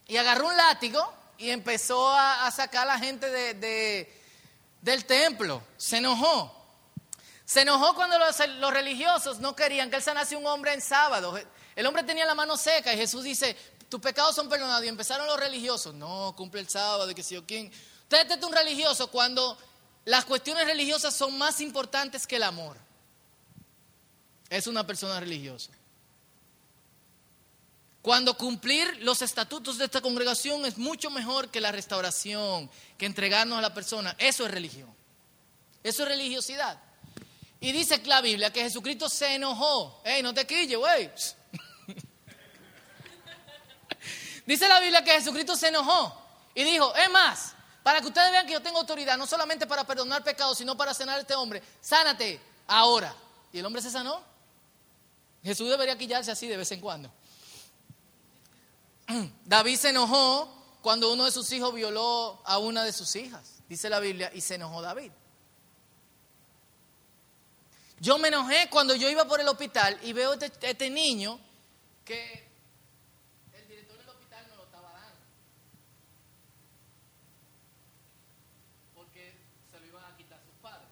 Y 0.08 0.18
agarró 0.18 0.48
un 0.48 0.58
látigo 0.58 1.14
y 1.38 1.50
empezó 1.50 2.08
a, 2.10 2.50
sacar 2.52 2.84
a 2.84 2.94
la 2.94 3.00
gente 3.00 3.30
de, 3.30 4.14
del 4.82 5.06
templo. 5.06 5.62
Se 5.78 5.98
enojó. 5.98 6.61
Se 7.52 7.64
enojó 7.64 7.94
cuando 7.96 8.18
los, 8.18 8.72
religiosos 8.72 9.40
no 9.40 9.54
querían 9.58 9.90
que 9.90 9.98
él 9.98 10.02
sanase 10.02 10.38
un 10.38 10.48
hombre 10.48 10.74
en 10.74 10.80
sábado. 10.80 11.38
El 11.76 11.86
hombre 11.86 12.02
tenía 12.04 12.26
la 12.26 12.34
mano 12.34 12.56
seca 12.56 12.94
y 12.94 12.96
Jesús 12.96 13.26
dice, 13.26 13.58
tus 13.90 14.00
pecados 14.00 14.34
son 14.34 14.48
perdonados. 14.48 14.86
Y 14.86 14.88
empezaron 14.88 15.28
los 15.28 15.38
religiosos, 15.38 15.94
no, 15.94 16.34
cumple 16.38 16.62
el 16.62 16.70
sábado, 16.70 17.08
de 17.08 17.14
que 17.14 17.24
si 17.24 17.36
yo 17.36 17.46
quién. 17.46 17.70
Usted 18.04 18.32
es 18.32 18.42
un 18.42 18.54
religioso 18.54 19.12
cuando 19.12 19.58
las 20.06 20.24
cuestiones 20.24 20.66
religiosas 20.66 21.14
son 21.14 21.38
más 21.38 21.60
importantes 21.60 22.26
que 22.26 22.38
el 22.38 22.44
amor. 22.44 22.78
Es 24.50 24.66
una 24.66 24.88
persona 24.88 25.20
religiosa. 25.20 25.72
Cuando 28.02 28.38
cumplir 28.38 29.02
los 29.02 29.22
estatutos 29.22 29.78
de 29.78 29.84
esta 29.84 30.00
congregación 30.00 30.66
es 30.66 30.78
mucho 30.78 31.10
mejor 31.10 31.50
que 31.50 31.60
la 31.60 31.74
restauración, 31.74 32.72
que 32.98 33.08
entregarnos 33.08 33.58
a 33.58 33.62
la 33.62 33.74
persona. 33.74 34.16
Eso 34.20 34.46
es 34.46 34.52
religión. 34.52 34.88
Eso 35.84 36.04
es 36.04 36.08
religiosidad. 36.08 36.80
Y 37.64 37.72
dice 37.72 38.02
la 38.06 38.22
Biblia 38.22 38.52
que 38.52 38.64
Jesucristo 38.64 39.08
se 39.08 39.36
enojó. 39.36 40.02
¡Ey, 40.04 40.24
no 40.24 40.34
te 40.34 40.48
quilles, 40.48 40.80
güey! 40.80 41.12
dice 44.48 44.68
la 44.68 44.80
Biblia 44.80 45.04
que 45.04 45.12
Jesucristo 45.12 45.56
se 45.56 45.68
enojó 45.68 46.20
y 46.56 46.64
dijo, 46.64 46.92
es 46.96 47.08
más, 47.12 47.54
para 47.84 48.02
que 48.02 48.08
ustedes 48.08 48.32
vean 48.32 48.48
que 48.48 48.54
yo 48.54 48.64
tengo 48.64 48.80
autoridad, 48.80 49.16
no 49.16 49.28
solamente 49.28 49.68
para 49.68 49.86
perdonar 49.86 50.24
pecados, 50.24 50.58
sino 50.58 50.76
para 50.76 50.96
sanar 50.96 51.20
a 51.20 51.22
este 51.22 51.36
hombre, 51.36 51.62
sánate 51.80 52.42
ahora. 52.66 53.14
Y 53.54 53.60
el 53.60 53.66
hombre 53.66 53.84
se 53.84 53.92
sanó. 53.92 54.24
Jesús 55.44 55.70
debería 55.70 55.96
quillarse 55.96 56.32
así 56.32 56.48
de 56.48 56.58
vez 56.58 56.72
en 56.72 56.82
cuando. 56.82 57.12
David 59.46 59.78
se 59.78 59.90
enojó 59.90 60.80
cuando 60.82 61.14
uno 61.14 61.26
de 61.26 61.32
sus 61.32 61.52
hijos 61.52 61.76
violó 61.76 62.42
a 62.44 62.58
una 62.58 62.84
de 62.84 62.92
sus 62.92 63.16
hijas, 63.16 63.62
dice 63.70 63.88
la 63.88 64.00
Biblia, 64.00 64.32
y 64.34 64.42
se 64.42 64.56
enojó 64.56 64.82
David. 64.82 65.12
Yo 68.02 68.18
me 68.18 68.30
enojé 68.30 68.68
cuando 68.72 68.96
yo 68.96 69.08
iba 69.12 69.26
por 69.26 69.40
el 69.40 69.48
hospital 69.48 69.96
y 70.02 70.12
veo 70.12 70.34
este, 70.34 70.52
este 70.68 70.90
niño 70.90 71.40
que 72.04 72.50
el 73.54 73.68
director 73.68 73.96
del 73.96 74.10
hospital 74.10 74.44
no 74.50 74.56
lo 74.56 74.64
estaba 74.64 74.92
dando. 74.92 75.18
Porque 78.96 79.36
se 79.70 79.80
lo 79.80 79.86
iban 79.86 80.04
a 80.04 80.18
quitar 80.18 80.40
sus 80.44 80.60
padres. 80.60 80.88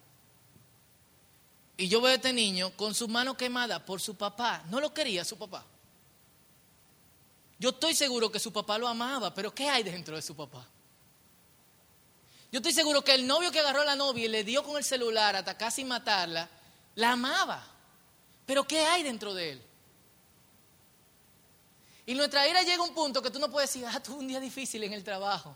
Y 1.78 1.88
yo 1.88 2.00
veo 2.00 2.12
a 2.12 2.14
este 2.14 2.32
niño 2.32 2.70
con 2.76 2.94
su 2.94 3.08
mano 3.08 3.36
quemada 3.36 3.84
por 3.84 4.00
su 4.00 4.14
papá. 4.14 4.62
No 4.70 4.80
lo 4.80 4.94
quería 4.94 5.24
su 5.24 5.36
papá. 5.36 5.64
Yo 7.58 7.70
estoy 7.70 7.96
seguro 7.96 8.30
que 8.30 8.38
su 8.38 8.52
papá 8.52 8.78
lo 8.78 8.86
amaba, 8.86 9.34
pero 9.34 9.52
¿qué 9.52 9.68
hay 9.68 9.82
dentro 9.82 10.14
de 10.14 10.22
su 10.22 10.36
papá? 10.36 10.64
Yo 12.52 12.58
estoy 12.58 12.72
seguro 12.72 13.02
que 13.02 13.14
el 13.14 13.26
novio 13.26 13.50
que 13.50 13.58
agarró 13.58 13.80
a 13.80 13.84
la 13.84 13.96
novia 13.96 14.26
y 14.26 14.28
le 14.28 14.44
dio 14.44 14.62
con 14.62 14.76
el 14.76 14.84
celular 14.84 15.34
hasta 15.34 15.58
casi 15.58 15.84
matarla, 15.84 16.48
la 16.94 17.12
amaba. 17.12 17.64
Pero 18.46 18.66
¿qué 18.66 18.80
hay 18.80 19.02
dentro 19.02 19.34
de 19.34 19.52
él? 19.52 19.62
Y 22.06 22.14
nuestra 22.14 22.48
ira 22.48 22.62
llega 22.62 22.82
a 22.82 22.86
un 22.86 22.94
punto 22.94 23.22
que 23.22 23.30
tú 23.30 23.38
no 23.38 23.50
puedes 23.50 23.72
decir, 23.72 23.86
ah, 23.88 24.02
tuve 24.02 24.16
un 24.16 24.28
día 24.28 24.40
difícil 24.40 24.82
en 24.82 24.92
el 24.92 25.04
trabajo. 25.04 25.54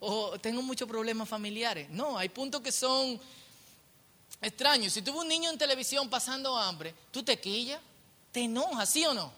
O 0.00 0.38
tengo 0.38 0.60
muchos 0.62 0.88
problemas 0.88 1.28
familiares. 1.28 1.88
No, 1.90 2.18
hay 2.18 2.28
puntos 2.28 2.60
que 2.60 2.72
son 2.72 3.20
extraños. 4.40 4.92
Si 4.92 5.02
tuve 5.02 5.18
un 5.18 5.28
niño 5.28 5.50
en 5.50 5.58
televisión 5.58 6.10
pasando 6.10 6.56
hambre, 6.56 6.94
tú 7.10 7.22
te 7.22 7.38
quillas, 7.38 7.80
te 8.32 8.40
enojas, 8.40 8.90
¿sí 8.90 9.06
o 9.06 9.14
no? 9.14 9.32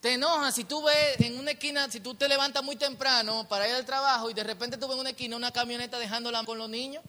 Te 0.00 0.12
enojas 0.12 0.54
si 0.54 0.64
tú 0.64 0.82
ves 0.82 1.18
en 1.20 1.38
una 1.38 1.52
esquina, 1.52 1.90
si 1.90 1.98
tú 1.98 2.14
te 2.14 2.28
levantas 2.28 2.62
muy 2.62 2.76
temprano 2.76 3.48
para 3.48 3.66
ir 3.66 3.74
al 3.74 3.86
trabajo 3.86 4.28
y 4.28 4.34
de 4.34 4.44
repente 4.44 4.76
tú 4.76 4.86
ves 4.86 4.94
en 4.94 5.00
una 5.00 5.10
esquina 5.10 5.34
una 5.34 5.50
camioneta 5.50 5.98
dejándola 5.98 6.44
con 6.44 6.58
los 6.58 6.68
niños. 6.68 7.02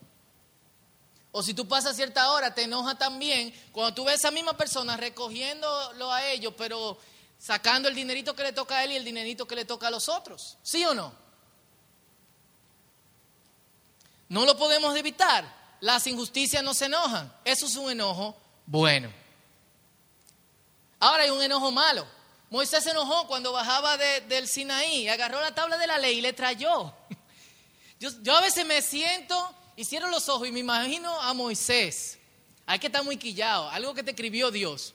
O 1.38 1.42
si 1.42 1.52
tú 1.52 1.68
pasas 1.68 1.94
cierta 1.94 2.30
hora, 2.30 2.54
te 2.54 2.62
enoja 2.62 2.94
también 2.94 3.52
cuando 3.70 3.92
tú 3.92 4.04
ves 4.04 4.14
a 4.14 4.16
esa 4.16 4.30
misma 4.30 4.56
persona 4.56 4.96
recogiéndolo 4.96 6.10
a 6.10 6.24
ellos, 6.28 6.54
pero 6.56 6.96
sacando 7.38 7.90
el 7.90 7.94
dinerito 7.94 8.34
que 8.34 8.42
le 8.42 8.54
toca 8.54 8.78
a 8.78 8.84
él 8.84 8.92
y 8.92 8.96
el 8.96 9.04
dinerito 9.04 9.46
que 9.46 9.54
le 9.54 9.66
toca 9.66 9.88
a 9.88 9.90
los 9.90 10.08
otros. 10.08 10.56
¿Sí 10.62 10.82
o 10.86 10.94
no? 10.94 11.12
No 14.30 14.46
lo 14.46 14.56
podemos 14.56 14.96
evitar. 14.96 15.76
Las 15.80 16.06
injusticias 16.06 16.64
no 16.64 16.72
se 16.72 16.86
enojan. 16.86 17.30
Eso 17.44 17.66
es 17.66 17.76
un 17.76 17.90
enojo 17.90 18.34
bueno. 18.64 19.12
Ahora 20.98 21.24
hay 21.24 21.28
un 21.28 21.42
enojo 21.42 21.70
malo. 21.70 22.06
Moisés 22.48 22.82
se 22.82 22.92
enojó 22.92 23.26
cuando 23.26 23.52
bajaba 23.52 23.98
del 23.98 24.48
Sinaí, 24.48 25.06
agarró 25.10 25.38
la 25.42 25.54
tabla 25.54 25.76
de 25.76 25.86
la 25.86 25.98
ley 25.98 26.16
y 26.16 26.22
le 26.22 26.32
trayó. 26.32 26.94
Yo, 28.00 28.34
a 28.34 28.40
veces 28.40 28.64
me 28.64 28.80
siento 28.80 29.54
y 29.76 29.84
cierro 29.84 30.08
los 30.08 30.28
ojos 30.28 30.48
y 30.48 30.52
me 30.52 30.60
imagino 30.60 31.20
a 31.20 31.34
Moisés. 31.34 32.18
Hay 32.64 32.78
que 32.78 32.86
estar 32.86 33.04
muy 33.04 33.18
quillado, 33.18 33.70
algo 33.70 33.94
que 33.94 34.02
te 34.02 34.10
escribió 34.10 34.50
Dios. 34.50 34.94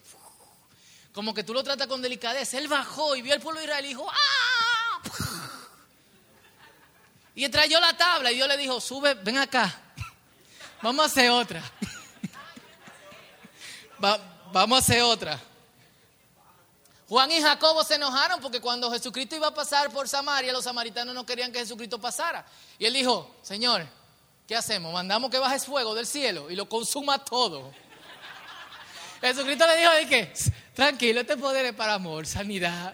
Como 1.13 1.33
que 1.33 1.43
tú 1.43 1.53
lo 1.53 1.63
tratas 1.63 1.87
con 1.87 2.01
delicadeza. 2.01 2.57
Él 2.57 2.67
bajó 2.67 3.15
y 3.15 3.21
vio 3.21 3.33
al 3.33 3.39
pueblo 3.39 3.59
de 3.59 3.65
Israel 3.65 3.85
y 3.85 3.89
dijo, 3.89 4.09
¡ah! 4.09 5.01
Y 7.35 7.47
trayó 7.49 7.79
la 7.79 7.95
tabla 7.95 8.31
y 8.31 8.35
Dios 8.35 8.47
le 8.47 8.57
dijo, 8.57 8.81
sube, 8.81 9.13
ven 9.13 9.37
acá. 9.37 9.73
Vamos 10.81 11.03
a 11.03 11.05
hacer 11.05 11.29
otra. 11.29 11.63
vamos 14.51 14.77
a 14.77 14.79
hacer 14.79 15.01
otra. 15.01 15.39
Juan 17.07 17.31
y 17.31 17.41
Jacobo 17.41 17.83
se 17.83 17.95
enojaron 17.95 18.39
porque 18.39 18.61
cuando 18.61 18.89
Jesucristo 18.91 19.35
iba 19.35 19.47
a 19.47 19.53
pasar 19.53 19.91
por 19.91 20.07
Samaria, 20.07 20.53
los 20.53 20.63
samaritanos 20.63 21.13
no 21.13 21.25
querían 21.25 21.51
que 21.51 21.59
Jesucristo 21.59 21.99
pasara. 21.99 22.45
Y 22.79 22.85
él 22.85 22.93
dijo, 22.93 23.35
Señor, 23.43 23.85
¿qué 24.51 24.57
hacemos? 24.57 24.91
Mandamos 24.91 25.31
que 25.31 25.39
baje 25.39 25.59
fuego 25.59 25.95
del 25.95 26.05
cielo 26.05 26.51
y 26.51 26.57
lo 26.57 26.67
consuma 26.67 27.23
todo. 27.23 27.71
Jesucristo 29.21 29.65
le 29.65 29.77
dijo, 29.77 29.91
¿de 29.93 30.07
qué? 30.09 30.33
Tranquilo, 30.73 31.21
este 31.21 31.37
poder 31.37 31.67
es 31.67 31.73
para 31.73 31.93
amor, 31.93 32.27
sanidad. 32.27 32.93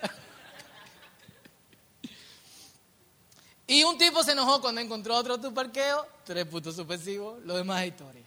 Y 3.65 3.83
un 3.83 3.97
tipo 3.97 4.23
se 4.23 4.33
enojó 4.33 4.61
cuando 4.61 4.81
encontró 4.81 5.15
otro 5.15 5.39
tu 5.39 5.51
parqueo, 5.51 6.07
tres 6.23 6.45
puntos 6.45 6.75
suspensivos, 6.75 7.43
lo 7.43 7.57
demás 7.57 7.81
es 7.81 7.87
historia. 7.87 8.25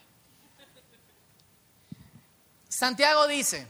Santiago 2.67 3.27
dice, 3.27 3.65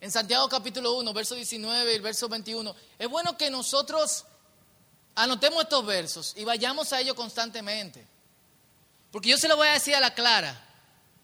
en 0.00 0.12
Santiago 0.12 0.48
capítulo 0.48 0.94
1, 0.98 1.12
verso 1.12 1.34
19 1.34 1.92
y 1.92 1.96
el 1.96 2.00
verso 2.00 2.28
21, 2.28 2.76
es 2.96 3.08
bueno 3.08 3.36
que 3.36 3.50
nosotros 3.50 4.24
anotemos 5.14 5.62
estos 5.62 5.84
versos 5.84 6.34
y 6.36 6.44
vayamos 6.44 6.92
a 6.92 7.00
ellos 7.00 7.14
constantemente. 7.14 8.06
Porque 9.10 9.28
yo 9.28 9.38
se 9.38 9.48
lo 9.48 9.56
voy 9.56 9.68
a 9.68 9.72
decir 9.74 9.94
a 9.94 10.00
la 10.00 10.14
clara, 10.14 10.60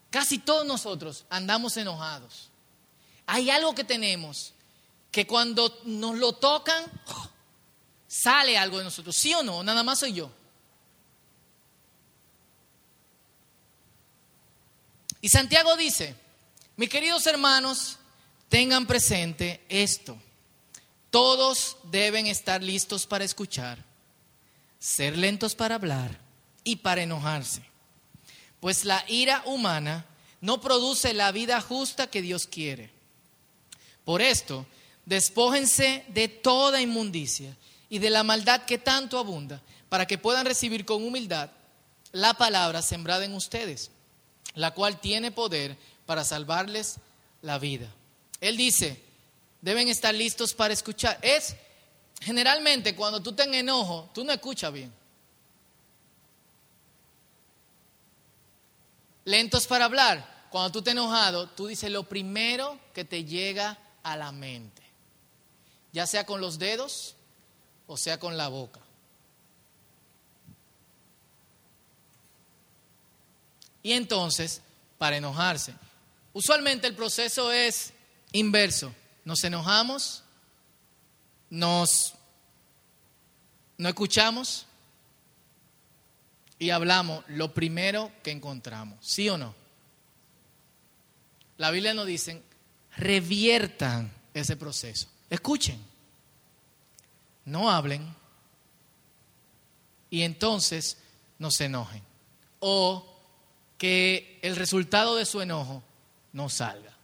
casi 0.09 0.39
todos 0.39 0.65
nosotros 0.65 1.25
andamos 1.29 1.75
enojados. 1.77 2.49
Hay 3.25 3.49
algo 3.49 3.75
que 3.75 3.83
tenemos 3.83 4.53
que 5.11 5.27
cuando 5.27 5.81
nos 5.83 6.17
lo 6.17 6.33
tocan, 6.33 6.83
sale 8.07 8.57
algo 8.57 8.77
de 8.77 8.85
nosotros. 8.85 9.15
¿Sí 9.15 9.33
o 9.33 9.43
no? 9.43 9.61
Nada 9.63 9.83
más 9.83 9.99
soy 9.99 10.13
yo. 10.13 10.31
Y 15.21 15.29
Santiago 15.29 15.75
dice, 15.75 16.15
mis 16.77 16.89
queridos 16.89 17.27
hermanos, 17.27 17.97
tengan 18.49 18.87
presente 18.87 19.63
esto. 19.69 20.17
Todos 21.11 21.77
deben 21.83 22.25
estar 22.25 22.63
listos 22.63 23.05
para 23.05 23.23
escuchar, 23.23 23.77
ser 24.79 25.15
lentos 25.15 25.53
para 25.53 25.75
hablar 25.75 26.19
y 26.63 26.77
para 26.77 27.03
enojarse. 27.03 27.61
Pues 28.59 28.83
la 28.85 29.05
ira 29.07 29.43
humana 29.45 30.05
no 30.39 30.59
produce 30.59 31.13
la 31.13 31.31
vida 31.31 31.61
justa 31.61 32.07
que 32.07 32.23
Dios 32.23 32.47
quiere. 32.47 32.89
Por 34.03 34.23
esto, 34.23 34.65
despójense 35.05 36.03
de 36.07 36.27
toda 36.27 36.81
inmundicia 36.81 37.55
y 37.89 37.99
de 37.99 38.09
la 38.09 38.23
maldad 38.23 38.63
que 38.65 38.79
tanto 38.79 39.19
abunda, 39.19 39.61
para 39.89 40.07
que 40.07 40.17
puedan 40.17 40.45
recibir 40.45 40.85
con 40.85 41.03
humildad 41.03 41.51
la 42.11 42.33
palabra 42.33 42.81
sembrada 42.81 43.25
en 43.25 43.35
ustedes 43.35 43.91
la 44.55 44.71
cual 44.71 44.99
tiene 44.99 45.31
poder 45.31 45.77
para 46.05 46.23
salvarles 46.23 46.97
la 47.41 47.59
vida. 47.59 47.87
Él 48.39 48.57
dice, 48.57 49.01
deben 49.61 49.87
estar 49.87 50.13
listos 50.13 50.53
para 50.53 50.73
escuchar. 50.73 51.17
Es 51.21 51.55
generalmente 52.19 52.95
cuando 52.95 53.21
tú 53.21 53.33
te 53.33 53.43
enojo, 53.43 54.09
tú 54.13 54.23
no 54.23 54.31
escuchas 54.31 54.73
bien. 54.73 54.91
Lentos 59.25 59.67
para 59.67 59.85
hablar. 59.85 60.47
Cuando 60.49 60.71
tú 60.71 60.81
te 60.81 60.91
enojado, 60.91 61.47
tú 61.47 61.67
dices 61.67 61.89
lo 61.89 62.03
primero 62.03 62.77
que 62.93 63.05
te 63.05 63.23
llega 63.23 63.77
a 64.03 64.17
la 64.17 64.31
mente. 64.31 64.81
Ya 65.93 66.05
sea 66.05 66.25
con 66.25 66.41
los 66.41 66.59
dedos 66.59 67.15
o 67.87 67.95
sea 67.95 68.19
con 68.19 68.37
la 68.37 68.49
boca. 68.49 68.81
y 73.83 73.93
entonces 73.93 74.61
para 74.97 75.17
enojarse. 75.17 75.73
Usualmente 76.33 76.87
el 76.87 76.95
proceso 76.95 77.51
es 77.51 77.93
inverso. 78.31 78.93
Nos 79.23 79.43
enojamos, 79.43 80.23
nos 81.49 82.15
no 83.77 83.89
escuchamos 83.89 84.67
y 86.59 86.69
hablamos 86.69 87.23
lo 87.29 87.53
primero 87.53 88.11
que 88.21 88.29
encontramos. 88.29 88.99
¿Sí 89.01 89.27
o 89.29 89.39
no? 89.39 89.55
La 91.57 91.71
Biblia 91.71 91.95
nos 91.95 92.05
dice, 92.05 92.43
reviertan 92.97 94.13
ese 94.35 94.55
proceso. 94.55 95.07
Escuchen. 95.31 95.83
No 97.45 97.71
hablen 97.71 98.15
y 100.11 100.21
entonces 100.21 100.97
no 101.39 101.49
se 101.49 101.65
enojen. 101.65 102.03
O 102.59 103.11
que 103.79 104.39
el 104.43 104.55
resultado 104.55 105.15
de 105.15 105.25
su 105.25 105.41
enojo 105.41 105.81
no 106.33 106.49
salga. 106.49 106.95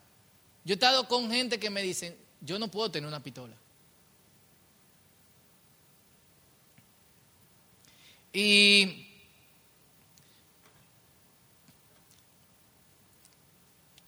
Yo 0.67 0.73
he 0.73 0.75
estado 0.75 1.07
con 1.07 1.31
gente 1.31 1.61
que 1.61 1.69
me 1.69 1.81
dicen, 1.81 2.13
yo 2.41 2.59
no 2.59 2.67
puedo 2.67 2.91
tener 2.91 3.07
una 3.07 3.23
pistola. 3.23 3.55
Y 8.33 9.07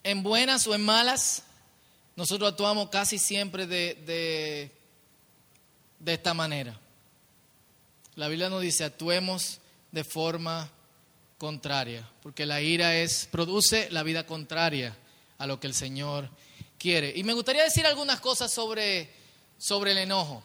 en 0.03 0.21
buenas 0.21 0.67
o 0.67 0.75
en 0.75 0.83
malas, 0.83 1.43
nosotros 2.17 2.51
actuamos 2.51 2.89
casi 2.89 3.19
siempre 3.19 3.65
de, 3.65 4.69
de, 6.01 6.13
esta 6.13 6.33
manera. 6.33 6.77
La 8.15 8.27
Biblia 8.27 8.49
nos 8.49 8.61
dice, 8.61 8.83
actuemos 8.83 9.59
de 9.93 10.03
forma 10.03 10.69
contraria, 11.37 12.05
porque 12.21 12.45
la 12.45 12.59
ira 12.59 12.97
es 12.97 13.29
produce 13.31 13.89
la 13.91 14.03
vida 14.03 14.25
contraria 14.25 14.97
a 15.37 15.47
lo 15.47 15.61
que 15.61 15.67
el 15.67 15.73
Señor 15.73 16.29
quiere. 16.79 17.13
Y 17.15 17.23
me 17.23 17.33
gustaría 17.33 17.63
decir 17.63 17.85
algunas 17.85 18.19
cosas 18.19 18.51
sobre 18.51 19.19
sobre 19.59 19.91
el 19.91 19.99
enojo. 19.99 20.41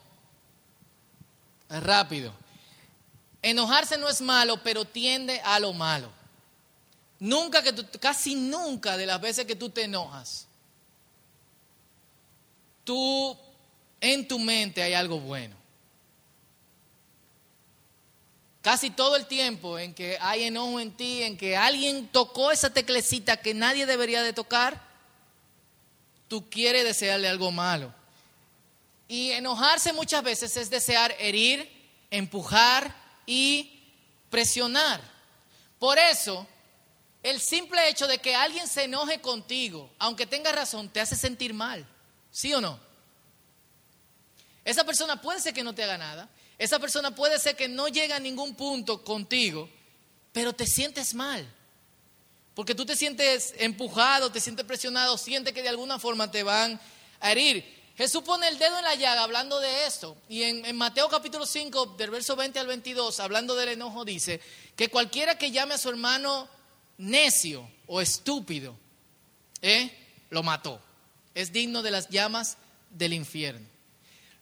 Rápido. 1.71 2.35
Enojarse 3.41 3.97
no 3.97 4.09
es 4.09 4.21
malo, 4.21 4.63
pero 4.63 4.85
tiende 4.85 5.41
a 5.41 5.59
lo 5.59 5.73
malo. 5.73 6.11
Nunca 7.21 7.63
que 7.63 7.73
casi 8.01 8.35
nunca 8.35 8.97
de 8.97 9.07
las 9.07 9.21
veces 9.21 9.47
que 9.47 9.57
tú 9.57 9.71
te 9.71 9.85
enojas, 9.85 10.47
tú 12.83 13.39
en 14.01 14.29
tu 14.29 14.39
mente 14.39 14.83
hay 14.83 14.93
algo 14.93 15.19
bueno. 15.21 15.57
Casi 18.61 18.91
todo 18.91 19.17
el 19.17 19.27
tiempo 19.27 19.79
en 19.79 19.95
que 19.95 20.19
hay 20.21 20.45
enojo 20.45 20.81
en 20.81 20.91
ti, 20.93 21.23
en 21.23 21.37
que 21.37 21.57
alguien 21.57 22.09
tocó 22.09 22.51
esa 22.51 22.71
teclecita 22.71 23.37
que 23.37 23.55
nadie 23.55 23.87
debería 23.87 24.23
de 24.23 24.33
tocar, 24.33 24.84
tú 26.35 26.51
quieres 26.51 26.83
desearle 26.83 27.29
algo 27.29 27.53
malo. 27.53 27.95
Y 29.07 29.31
enojarse 29.31 29.93
muchas 29.93 30.25
veces 30.25 30.57
es 30.57 30.69
desear 30.69 31.15
herir, 31.21 31.71
empujar 32.11 32.93
y 33.25 33.85
presionar. 34.31 35.01
Por 35.79 35.97
eso, 35.97 36.45
el 37.23 37.41
simple 37.41 37.89
hecho 37.89 38.09
de 38.09 38.19
que 38.19 38.35
alguien 38.35 38.67
se 38.67 38.83
enoje 38.83 39.21
contigo, 39.21 39.93
aunque 40.01 40.27
tenga 40.27 40.51
razón, 40.51 40.89
te 40.89 41.01
hace 41.01 41.15
sentir 41.15 41.55
mal. 41.55 41.87
¿Sí 42.33 42.53
o 42.53 42.61
no? 42.61 42.81
Esa 44.65 44.83
persona 44.83 45.23
puede 45.23 45.41
ser 45.41 45.55
que 45.55 45.63
no 45.63 45.73
te 45.73 45.85
haga 45.85 45.99
nada, 45.99 46.29
esa 46.59 46.81
persona 46.81 47.15
puede 47.15 47.39
ser 47.39 47.55
que 47.55 47.69
no 47.69 47.87
llegue 47.87 48.13
a 48.13 48.19
ningún 48.19 48.57
punto 48.57 49.05
contigo, 49.05 49.71
pero 50.33 50.53
te 50.53 50.67
sientes 50.67 51.15
mal. 51.15 51.49
Porque 52.55 52.75
tú 52.75 52.87
te 52.87 52.97
sientes 52.97 53.55
empujado, 53.59 54.31
te 54.31 54.41
sientes 54.41 54.65
presionado, 54.65 55.19
sientes 55.19 55.53
que 55.53 55.63
de 55.63 55.69
alguna 55.69 55.99
forma 55.99 56.31
te 56.31 56.43
van 56.43 56.81
a 57.21 57.33
herir. 57.33 57.65
Jesús 57.97 58.23
pone 58.23 58.49
el 58.49 58.59
dedo 58.59 58.79
en 58.79 58.85
la 58.85 58.95
llaga 58.95 59.23
hablando 59.23 59.61
de 59.61 59.87
esto. 59.87 60.17
Y 60.29 60.43
en, 60.43 60.77
Mateo 60.77 61.09
capítulo 61.09 61.47
5, 61.47 61.95
del 61.99 62.11
verso 62.11 62.37
20 62.37 62.59
al 62.59 62.67
22, 62.67 63.21
hablando 63.21 63.55
del 63.57 63.71
enojo, 63.71 64.05
dice 64.05 64.41
que 64.77 64.89
cualquiera 64.89 65.37
que 65.37 65.51
llame 65.51 65.75
a 65.75 65.79
su 65.79 65.89
hermano 65.89 66.49
necio 66.99 67.69
o 67.87 68.01
estúpido, 68.01 68.77
¿eh? 69.63 69.91
lo 70.31 70.43
mató. 70.43 70.81
Es 71.35 71.53
digno 71.53 71.83
de 71.83 71.91
las 71.91 72.09
llamas 72.09 72.57
del 72.91 73.13
infierno. 73.13 73.67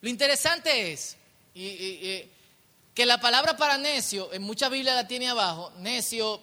Lo 0.03 0.09
interesante 0.09 0.93
es 0.93 1.17
que 1.55 3.07
la 3.07 3.21
palabra 3.21 3.57
para 3.57 3.79
necio, 3.79 4.33
en 4.33 4.43
mucha 4.43 4.69
Biblia 4.69 4.95
la 4.95 5.07
tiene 5.07 5.29
abajo, 5.29 5.73
necio, 5.79 6.43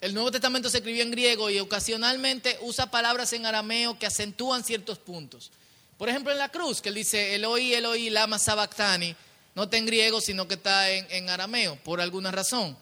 el 0.00 0.14
Nuevo 0.14 0.30
Testamento 0.30 0.70
se 0.70 0.78
escribió 0.78 1.02
en 1.02 1.10
griego 1.10 1.50
y 1.50 1.58
ocasionalmente 1.58 2.58
usa 2.62 2.90
palabras 2.90 3.32
en 3.32 3.46
arameo 3.46 3.98
que 3.98 4.06
acentúan 4.06 4.64
ciertos 4.64 4.98
puntos. 4.98 5.50
Por 5.98 6.08
ejemplo, 6.08 6.32
en 6.32 6.38
la 6.38 6.48
cruz, 6.48 6.80
que 6.80 6.88
él 6.88 6.94
dice 6.94 7.34
Eloi, 7.34 7.74
Eloi, 7.74 8.08
lama 8.08 8.38
sabactani, 8.38 9.14
no 9.54 9.64
está 9.64 9.76
en 9.76 9.86
griego, 9.86 10.20
sino 10.20 10.48
que 10.48 10.54
está 10.54 10.90
en, 10.90 11.06
en 11.10 11.28
arameo, 11.28 11.76
por 11.76 12.00
alguna 12.00 12.30
razón. 12.30 12.76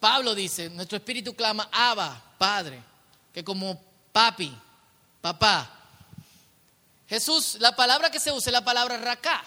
Pablo 0.00 0.34
dice, 0.34 0.70
nuestro 0.70 0.96
espíritu 0.96 1.34
clama, 1.34 1.68
Abba, 1.70 2.34
Padre, 2.38 2.82
que 3.34 3.44
como 3.44 3.78
papi, 4.12 4.56
papá. 5.20 5.78
Jesús, 7.08 7.56
la 7.60 7.76
palabra 7.76 8.10
que 8.10 8.18
se 8.18 8.32
usa 8.32 8.48
es 8.48 8.52
la 8.52 8.64
palabra 8.64 8.96
raká, 8.96 9.44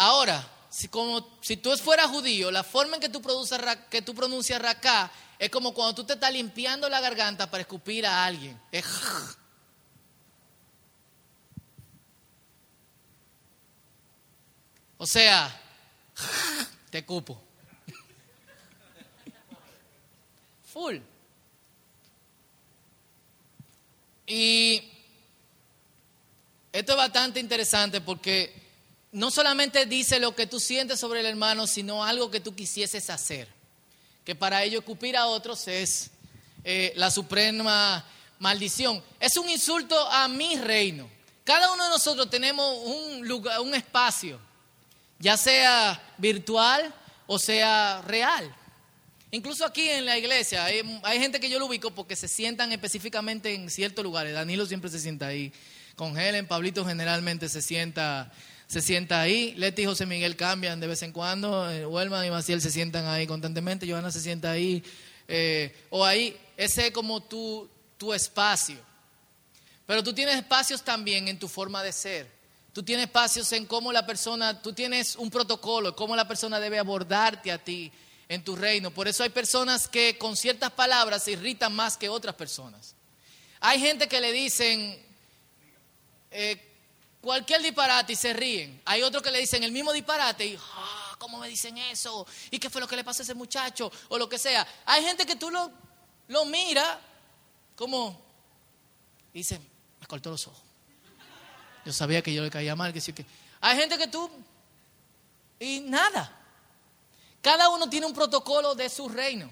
Ahora, 0.00 0.42
si, 0.70 0.88
como, 0.88 1.38
si 1.42 1.56
tú 1.56 1.76
fueras 1.76 2.06
judío, 2.06 2.50
la 2.50 2.62
forma 2.62 2.94
en 2.94 3.00
que 3.00 3.08
tú, 3.08 3.20
produces, 3.20 3.60
que 3.90 4.02
tú 4.02 4.14
pronuncias 4.14 4.62
raká 4.62 5.10
es 5.38 5.50
como 5.50 5.74
cuando 5.74 5.94
tú 5.94 6.04
te 6.04 6.12
estás 6.12 6.32
limpiando 6.32 6.88
la 6.88 7.00
garganta 7.00 7.50
para 7.50 7.62
escupir 7.62 8.06
a 8.06 8.24
alguien. 8.24 8.60
O 15.02 15.06
sea, 15.06 15.50
te 16.90 17.06
cupo. 17.06 17.42
Full. 20.74 20.98
Y 24.26 24.92
esto 26.70 26.92
es 26.92 26.98
bastante 26.98 27.40
interesante 27.40 28.02
porque 28.02 28.59
no 29.12 29.30
solamente 29.30 29.86
dice 29.86 30.20
lo 30.20 30.34
que 30.34 30.46
tú 30.46 30.60
sientes 30.60 31.00
sobre 31.00 31.20
el 31.20 31.26
hermano, 31.26 31.66
sino 31.66 32.04
algo 32.04 32.30
que 32.30 32.40
tú 32.40 32.54
quisieses 32.54 33.10
hacer. 33.10 33.48
Que 34.24 34.34
para 34.34 34.62
ello 34.62 34.80
escupir 34.80 35.16
a 35.16 35.26
otros 35.26 35.66
es 35.68 36.10
eh, 36.64 36.92
la 36.96 37.10
suprema 37.10 38.04
maldición. 38.38 39.02
Es 39.18 39.36
un 39.36 39.48
insulto 39.48 39.98
a 40.10 40.28
mi 40.28 40.56
reino. 40.56 41.08
Cada 41.44 41.72
uno 41.72 41.84
de 41.84 41.90
nosotros 41.90 42.30
tenemos 42.30 42.78
un 42.84 43.26
lugar, 43.26 43.60
un 43.60 43.74
espacio 43.74 44.40
ya 45.20 45.36
sea 45.36 46.02
virtual 46.18 46.92
o 47.26 47.38
sea 47.38 48.02
real. 48.02 48.52
Incluso 49.30 49.64
aquí 49.64 49.88
en 49.88 50.06
la 50.06 50.18
iglesia 50.18 50.64
hay, 50.64 51.20
gente 51.20 51.38
que 51.38 51.48
yo 51.48 51.60
lo 51.60 51.66
ubico 51.66 51.92
porque 51.92 52.16
se 52.16 52.26
sientan 52.26 52.72
específicamente 52.72 53.54
en 53.54 53.70
ciertos 53.70 54.02
lugares. 54.02 54.34
Danilo 54.34 54.66
siempre 54.66 54.90
se 54.90 54.98
sienta 54.98 55.28
ahí. 55.28 55.52
Con 55.94 56.18
Helen, 56.18 56.48
Pablito 56.48 56.84
generalmente 56.84 57.48
se 57.48 57.62
sienta, 57.62 58.32
se 58.70 58.80
sienta 58.80 59.20
ahí. 59.20 59.52
Leti 59.56 59.82
y 59.82 59.84
José 59.86 60.06
Miguel 60.06 60.36
cambian 60.36 60.78
de 60.78 60.86
vez 60.86 61.02
en 61.02 61.10
cuando. 61.10 61.68
Eh, 61.68 61.84
Huelman 61.84 62.24
y 62.24 62.30
Maciel 62.30 62.60
se 62.60 62.70
sientan 62.70 63.04
ahí 63.06 63.26
constantemente. 63.26 63.90
Johanna 63.90 64.12
se 64.12 64.20
sienta 64.20 64.52
ahí. 64.52 64.80
Eh, 65.26 65.74
o 65.90 66.04
ahí, 66.04 66.38
ese 66.56 66.86
es 66.86 66.92
como 66.92 67.20
tu, 67.20 67.68
tu 67.98 68.14
espacio. 68.14 68.78
Pero 69.86 70.04
tú 70.04 70.12
tienes 70.12 70.36
espacios 70.36 70.82
también 70.82 71.26
en 71.26 71.36
tu 71.36 71.48
forma 71.48 71.82
de 71.82 71.90
ser. 71.90 72.30
Tú 72.72 72.84
tienes 72.84 73.06
espacios 73.06 73.50
en 73.50 73.66
cómo 73.66 73.92
la 73.92 74.06
persona, 74.06 74.62
tú 74.62 74.72
tienes 74.72 75.16
un 75.16 75.30
protocolo, 75.30 75.96
cómo 75.96 76.14
la 76.14 76.28
persona 76.28 76.60
debe 76.60 76.78
abordarte 76.78 77.50
a 77.50 77.58
ti 77.58 77.90
en 78.28 78.44
tu 78.44 78.54
reino. 78.54 78.92
Por 78.92 79.08
eso 79.08 79.24
hay 79.24 79.30
personas 79.30 79.88
que 79.88 80.16
con 80.16 80.36
ciertas 80.36 80.70
palabras 80.70 81.24
se 81.24 81.32
irritan 81.32 81.74
más 81.74 81.96
que 81.96 82.08
otras 82.08 82.36
personas. 82.36 82.94
Hay 83.58 83.80
gente 83.80 84.06
que 84.06 84.20
le 84.20 84.30
dicen 84.30 84.96
eh, 86.30 86.69
cualquier 87.20 87.62
disparate 87.62 88.12
y 88.12 88.16
se 88.16 88.32
ríen. 88.32 88.80
Hay 88.84 89.02
otros 89.02 89.22
que 89.22 89.30
le 89.30 89.38
dicen 89.38 89.62
el 89.62 89.72
mismo 89.72 89.92
disparate 89.92 90.46
y, 90.46 90.58
ah, 90.58 91.16
¿cómo 91.18 91.38
me 91.38 91.48
dicen 91.48 91.76
eso? 91.78 92.26
¿Y 92.50 92.58
qué 92.58 92.70
fue 92.70 92.80
lo 92.80 92.88
que 92.88 92.96
le 92.96 93.04
pasó 93.04 93.22
a 93.22 93.24
ese 93.24 93.34
muchacho? 93.34 93.90
O 94.08 94.18
lo 94.18 94.28
que 94.28 94.38
sea. 94.38 94.66
Hay 94.86 95.04
gente 95.04 95.26
que 95.26 95.36
tú 95.36 95.50
lo, 95.50 95.70
lo 96.28 96.44
mira 96.44 97.00
como, 97.76 98.20
dice, 99.32 99.60
me 99.98 100.06
cortó 100.06 100.30
los 100.30 100.46
ojos. 100.46 100.62
Yo 101.84 101.92
sabía 101.92 102.20
que 102.22 102.34
yo 102.34 102.42
le 102.42 102.50
caía 102.50 102.76
mal, 102.76 102.92
que 102.92 103.00
sí 103.00 103.12
que... 103.12 103.24
Hay 103.60 103.76
gente 103.76 103.96
que 103.96 104.06
tú, 104.06 104.30
y 105.58 105.80
nada. 105.80 106.36
Cada 107.40 107.68
uno 107.70 107.88
tiene 107.88 108.06
un 108.06 108.12
protocolo 108.12 108.74
de 108.74 108.88
su 108.88 109.08
reino. 109.08 109.50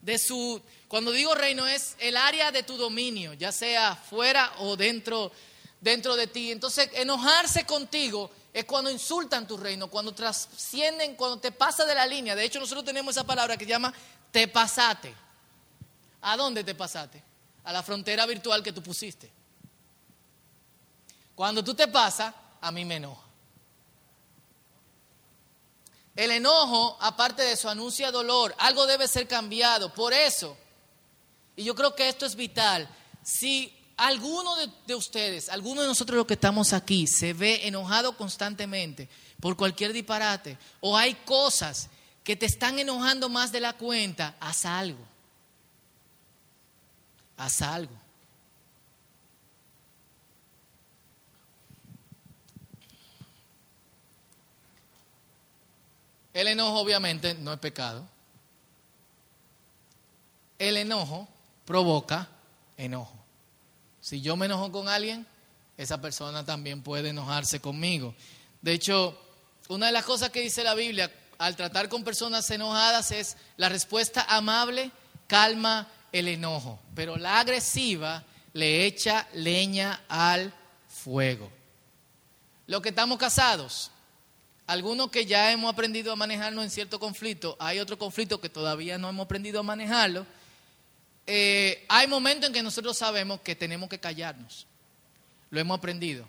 De 0.00 0.18
su, 0.18 0.60
cuando 0.88 1.10
digo 1.10 1.34
reino 1.34 1.66
es 1.66 1.96
el 2.00 2.16
área 2.16 2.50
de 2.52 2.64
tu 2.64 2.76
dominio, 2.76 3.32
ya 3.34 3.52
sea 3.52 3.96
fuera 3.96 4.52
o 4.58 4.76
dentro, 4.76 5.32
dentro 5.82 6.16
de 6.16 6.28
ti. 6.28 6.50
Entonces, 6.50 6.88
enojarse 6.94 7.66
contigo 7.66 8.30
es 8.52 8.64
cuando 8.64 8.90
insultan 8.90 9.46
tu 9.46 9.58
reino, 9.58 9.90
cuando 9.90 10.14
trascienden, 10.14 11.16
cuando 11.16 11.38
te 11.38 11.52
pasa 11.52 11.84
de 11.84 11.94
la 11.94 12.06
línea. 12.06 12.34
De 12.34 12.44
hecho, 12.44 12.60
nosotros 12.60 12.84
tenemos 12.84 13.14
esa 13.14 13.24
palabra 13.24 13.58
que 13.58 13.64
se 13.64 13.70
llama 13.70 13.92
te 14.30 14.48
pasate. 14.48 15.14
¿A 16.22 16.36
dónde 16.36 16.64
te 16.64 16.74
pasaste? 16.74 17.22
A 17.64 17.72
la 17.72 17.82
frontera 17.82 18.24
virtual 18.24 18.62
que 18.62 18.72
tú 18.72 18.82
pusiste. 18.82 19.30
Cuando 21.34 21.62
tú 21.64 21.74
te 21.74 21.88
pasas, 21.88 22.32
a 22.60 22.70
mí 22.70 22.84
me 22.84 22.96
enoja. 22.96 23.26
El 26.14 26.30
enojo, 26.30 26.96
aparte 27.00 27.42
de 27.42 27.52
eso, 27.52 27.68
anuncia 27.68 28.12
dolor. 28.12 28.54
Algo 28.58 28.86
debe 28.86 29.08
ser 29.08 29.26
cambiado. 29.26 29.92
Por 29.92 30.12
eso, 30.12 30.56
y 31.56 31.64
yo 31.64 31.74
creo 31.74 31.96
que 31.96 32.08
esto 32.08 32.26
es 32.26 32.36
vital, 32.36 32.88
si 33.22 33.81
alguno 33.96 34.54
de, 34.86 34.94
ustedes, 34.94 35.48
alguno 35.48 35.82
de 35.82 35.88
nosotros 35.88 36.16
los 36.16 36.26
que 36.26 36.34
estamos 36.34 36.72
aquí, 36.72 37.06
se 37.06 37.32
ve 37.32 37.66
enojado 37.66 38.16
constantemente 38.16 39.08
por 39.40 39.56
cualquier 39.56 39.92
disparate, 39.92 40.58
o 40.80 40.96
hay 40.96 41.14
cosas 41.14 41.88
que 42.24 42.36
te 42.36 42.46
están 42.46 42.78
enojando 42.78 43.28
más 43.28 43.52
de 43.52 43.60
la 43.60 43.72
cuenta, 43.72 44.36
haz 44.40 44.64
algo. 44.64 45.04
Haz 47.36 47.62
algo. 47.62 48.02
El 56.32 56.48
enojo 56.48 56.78
obviamente 56.78 57.34
no 57.34 57.52
es 57.52 57.58
pecado. 57.58 58.06
El 60.58 60.76
enojo 60.76 61.28
provoca 61.64 62.28
enojo. 62.76 63.21
Si 64.02 64.20
yo 64.20 64.36
me 64.36 64.46
enojo 64.46 64.72
con 64.72 64.88
alguien, 64.88 65.24
esa 65.76 66.00
persona 66.00 66.44
también 66.44 66.82
puede 66.82 67.10
enojarse 67.10 67.60
conmigo. 67.60 68.14
De 68.60 68.72
hecho, 68.72 69.16
una 69.68 69.86
de 69.86 69.92
las 69.92 70.04
cosas 70.04 70.30
que 70.30 70.40
dice 70.40 70.64
la 70.64 70.74
Biblia 70.74 71.10
al 71.38 71.54
tratar 71.54 71.88
con 71.88 72.02
personas 72.02 72.50
enojadas 72.50 73.12
es 73.12 73.36
la 73.56 73.68
respuesta 73.68 74.26
amable 74.28 74.90
calma 75.28 75.88
el 76.10 76.26
enojo, 76.26 76.80
pero 76.96 77.16
la 77.16 77.38
agresiva 77.38 78.24
le 78.52 78.86
echa 78.86 79.28
leña 79.34 80.02
al 80.08 80.52
fuego. 80.88 81.48
Los 82.66 82.82
que 82.82 82.88
estamos 82.88 83.18
casados, 83.18 83.92
algunos 84.66 85.10
que 85.10 85.26
ya 85.26 85.52
hemos 85.52 85.72
aprendido 85.72 86.12
a 86.12 86.16
manejarnos 86.16 86.64
en 86.64 86.70
cierto 86.70 86.98
conflicto, 86.98 87.56
hay 87.60 87.78
otro 87.78 87.96
conflicto 87.96 88.40
que 88.40 88.48
todavía 88.48 88.98
no 88.98 89.08
hemos 89.08 89.26
aprendido 89.26 89.60
a 89.60 89.62
manejarlo. 89.62 90.26
Eh, 91.26 91.84
hay 91.88 92.06
momentos 92.08 92.48
en 92.48 92.54
que 92.54 92.62
nosotros 92.62 92.96
sabemos 92.96 93.40
que 93.40 93.54
tenemos 93.54 93.88
que 93.88 93.98
callarnos. 93.98 94.66
Lo 95.50 95.60
hemos 95.60 95.78
aprendido. 95.78 96.28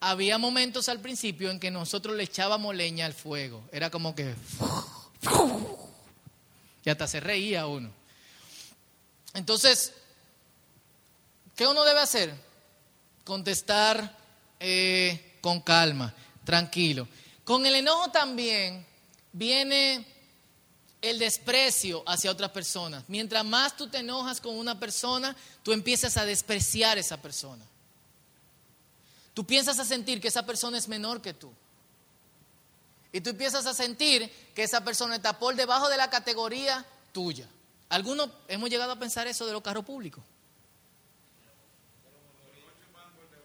Había 0.00 0.38
momentos 0.38 0.88
al 0.88 1.00
principio 1.00 1.50
en 1.50 1.60
que 1.60 1.70
nosotros 1.70 2.16
le 2.16 2.24
echábamos 2.24 2.74
leña 2.74 3.06
al 3.06 3.14
fuego. 3.14 3.62
Era 3.72 3.90
como 3.90 4.14
que... 4.14 4.34
Y 6.84 6.88
hasta 6.88 7.06
se 7.06 7.20
reía 7.20 7.66
uno. 7.66 7.90
Entonces, 9.34 9.92
¿qué 11.54 11.66
uno 11.66 11.84
debe 11.84 12.00
hacer? 12.00 12.34
Contestar 13.24 14.16
eh, 14.58 15.36
con 15.42 15.60
calma 15.60 16.14
tranquilo. 16.44 17.06
Con 17.44 17.66
el 17.66 17.76
enojo 17.76 18.10
también 18.10 18.84
viene 19.32 20.04
el 21.02 21.18
desprecio 21.18 22.02
hacia 22.06 22.30
otras 22.30 22.50
personas. 22.50 23.04
Mientras 23.08 23.44
más 23.44 23.76
tú 23.76 23.88
te 23.88 23.98
enojas 23.98 24.40
con 24.40 24.56
una 24.56 24.78
persona, 24.78 25.34
tú 25.62 25.72
empiezas 25.72 26.16
a 26.16 26.24
despreciar 26.24 26.96
a 26.96 27.00
esa 27.00 27.20
persona. 27.20 27.64
Tú 29.32 29.46
piensas 29.46 29.78
a 29.78 29.84
sentir 29.84 30.20
que 30.20 30.28
esa 30.28 30.44
persona 30.44 30.76
es 30.76 30.88
menor 30.88 31.22
que 31.22 31.32
tú. 31.32 31.52
Y 33.12 33.20
tú 33.20 33.30
empiezas 33.30 33.66
a 33.66 33.74
sentir 33.74 34.30
que 34.54 34.62
esa 34.62 34.84
persona 34.84 35.16
está 35.16 35.38
por 35.38 35.54
debajo 35.54 35.88
de 35.88 35.96
la 35.96 36.10
categoría 36.10 36.84
tuya. 37.12 37.48
Algunos 37.88 38.30
hemos 38.46 38.70
llegado 38.70 38.92
a 38.92 38.98
pensar 38.98 39.26
eso 39.26 39.46
de 39.46 39.52
los 39.52 39.62
carros 39.62 39.84
públicos. 39.84 40.22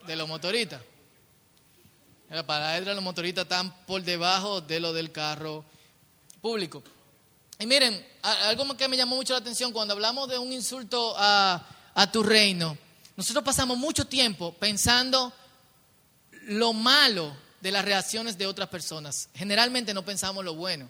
De 0.06 0.16
los 0.16 0.28
motoristas. 0.28 0.82
Para 2.46 2.80
los 2.80 3.04
motoristas 3.04 3.44
están 3.44 3.74
por 3.86 4.04
debajo 4.04 4.62
de 4.62 4.80
lo 4.80 4.94
del 4.94 5.12
carro 5.12 5.64
público. 6.42 6.84
Y 7.60 7.66
miren, 7.66 8.06
algo 8.22 8.76
que 8.76 8.88
me 8.88 8.98
llamó 8.98 9.16
mucho 9.16 9.34
la 9.34 9.40
atención 9.40 9.72
cuando 9.72 9.94
hablamos 9.94 10.28
de 10.30 10.38
un 10.38 10.52
insulto 10.52 11.16
a, 11.18 11.66
a 11.94 12.12
tu 12.12 12.22
reino, 12.22 12.78
nosotros 13.16 13.44
pasamos 13.46 13.78
mucho 13.78 14.06
tiempo 14.06 14.54
pensando 14.54 15.32
lo 16.48 16.74
malo 16.74 17.36
de 17.62 17.72
las 17.72 17.86
reacciones 17.86 18.38
de 18.38 18.46
otras 18.46 18.70
personas. 18.70 19.30
Generalmente 19.34 19.94
no 19.94 20.04
pensamos 20.04 20.44
lo 20.44 20.56
bueno. 20.56 20.90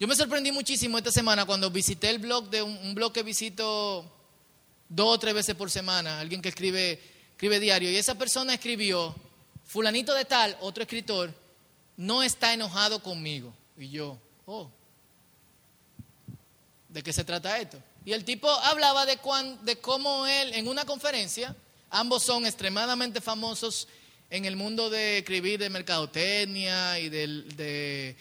Yo 0.00 0.08
me 0.08 0.16
sorprendí 0.16 0.50
muchísimo 0.50 0.98
esta 0.98 1.12
semana 1.12 1.44
cuando 1.44 1.70
visité 1.70 2.10
el 2.10 2.18
blog 2.18 2.50
de 2.50 2.62
un, 2.62 2.94
blog 2.94 3.12
que 3.12 3.22
visito 3.22 4.10
dos 4.88 5.14
o 5.14 5.18
tres 5.18 5.32
veces 5.32 5.54
por 5.54 5.70
semana, 5.70 6.18
alguien 6.18 6.42
que 6.42 6.48
escribe, 6.48 7.00
escribe 7.30 7.60
diario, 7.60 7.88
y 7.88 7.96
esa 7.96 8.16
persona 8.16 8.54
escribió 8.54 9.14
fulanito 9.64 10.12
de 10.12 10.24
tal, 10.24 10.56
otro 10.60 10.82
escritor, 10.82 11.32
no 11.96 12.22
está 12.22 12.52
enojado 12.52 13.00
conmigo. 13.00 13.54
Y 13.78 13.90
yo, 13.90 14.18
oh, 14.46 14.70
¿de 16.92 17.02
qué 17.02 17.12
se 17.12 17.24
trata 17.24 17.58
esto? 17.58 17.78
Y 18.04 18.12
el 18.12 18.24
tipo 18.24 18.48
hablaba 18.48 19.06
de, 19.06 19.18
de 19.62 19.78
cómo 19.78 20.26
él, 20.26 20.52
en 20.54 20.68
una 20.68 20.84
conferencia, 20.84 21.56
ambos 21.90 22.22
son 22.22 22.46
extremadamente 22.46 23.20
famosos 23.20 23.88
en 24.28 24.44
el 24.44 24.56
mundo 24.56 24.90
de 24.90 25.18
escribir 25.18 25.58
de 25.58 25.70
mercadotecnia 25.70 26.98
y 26.98 27.08
de, 27.08 28.16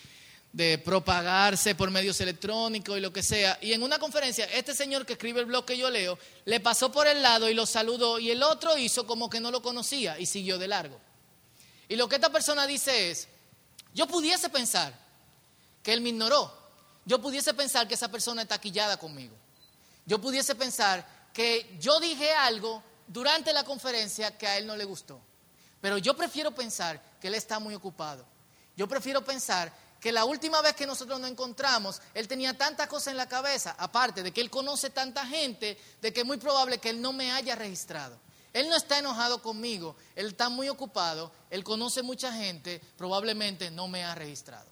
de, 0.53 0.77
propagarse 0.79 1.75
por 1.75 1.89
medios 1.89 2.19
electrónicos 2.21 2.97
y 2.97 3.01
lo 3.01 3.11
que 3.11 3.23
sea. 3.23 3.57
Y 3.61 3.73
en 3.73 3.83
una 3.83 3.97
conferencia, 3.97 4.45
este 4.45 4.73
señor 4.73 5.05
que 5.05 5.13
escribe 5.13 5.39
el 5.39 5.45
blog 5.45 5.65
que 5.65 5.77
yo 5.77 5.89
leo, 5.89 6.17
le 6.45 6.59
pasó 6.59 6.91
por 6.91 7.07
el 7.07 7.21
lado 7.21 7.49
y 7.49 7.53
lo 7.53 7.65
saludó 7.65 8.19
y 8.19 8.29
el 8.29 8.43
otro 8.43 8.77
hizo 8.77 9.07
como 9.07 9.29
que 9.29 9.39
no 9.39 9.51
lo 9.51 9.61
conocía 9.61 10.19
y 10.19 10.25
siguió 10.25 10.57
de 10.57 10.67
largo. 10.67 10.99
Y 11.87 11.95
lo 11.95 12.07
que 12.07 12.15
esta 12.15 12.29
persona 12.29 12.67
dice 12.67 13.11
es, 13.11 13.27
yo 13.93 14.07
pudiese 14.07 14.49
pensar 14.49 14.93
que 15.83 15.93
él 15.93 16.01
me 16.01 16.09
ignoró. 16.09 16.60
Yo 17.05 17.21
pudiese 17.21 17.53
pensar 17.53 17.87
que 17.87 17.95
esa 17.95 18.09
persona 18.09 18.43
está 18.43 18.59
quillada 18.59 18.97
conmigo. 18.97 19.35
Yo 20.05 20.19
pudiese 20.19 20.55
pensar 20.55 21.05
que 21.33 21.77
yo 21.79 21.99
dije 21.99 22.31
algo 22.31 22.83
durante 23.07 23.53
la 23.53 23.63
conferencia 23.63 24.37
que 24.37 24.47
a 24.47 24.57
él 24.57 24.67
no 24.67 24.75
le 24.75 24.85
gustó. 24.85 25.19
Pero 25.81 25.97
yo 25.97 26.15
prefiero 26.15 26.53
pensar 26.53 27.01
que 27.19 27.27
él 27.27 27.35
está 27.35 27.59
muy 27.59 27.73
ocupado. 27.73 28.25
Yo 28.77 28.87
prefiero 28.87 29.23
pensar 29.23 29.73
que 29.99 30.11
la 30.11 30.25
última 30.25 30.61
vez 30.61 30.73
que 30.73 30.87
nosotros 30.87 31.19
nos 31.19 31.29
encontramos, 31.29 32.01
él 32.13 32.27
tenía 32.27 32.57
tantas 32.57 32.87
cosas 32.87 33.09
en 33.09 33.17
la 33.17 33.29
cabeza, 33.29 33.75
aparte 33.77 34.23
de 34.23 34.31
que 34.31 34.41
él 34.41 34.49
conoce 34.49 34.89
tanta 34.89 35.25
gente, 35.25 35.77
de 36.01 36.11
que 36.13 36.21
es 36.21 36.25
muy 36.25 36.37
probable 36.37 36.79
que 36.79 36.89
él 36.89 37.01
no 37.01 37.13
me 37.13 37.31
haya 37.31 37.55
registrado. 37.55 38.17
Él 38.53 38.67
no 38.67 38.75
está 38.75 38.99
enojado 38.99 39.41
conmigo, 39.41 39.95
él 40.15 40.27
está 40.27 40.49
muy 40.49 40.67
ocupado, 40.69 41.31
él 41.49 41.63
conoce 41.63 42.01
mucha 42.01 42.33
gente, 42.33 42.81
probablemente 42.97 43.71
no 43.71 43.87
me 43.87 44.03
ha 44.03 44.13
registrado. 44.13 44.67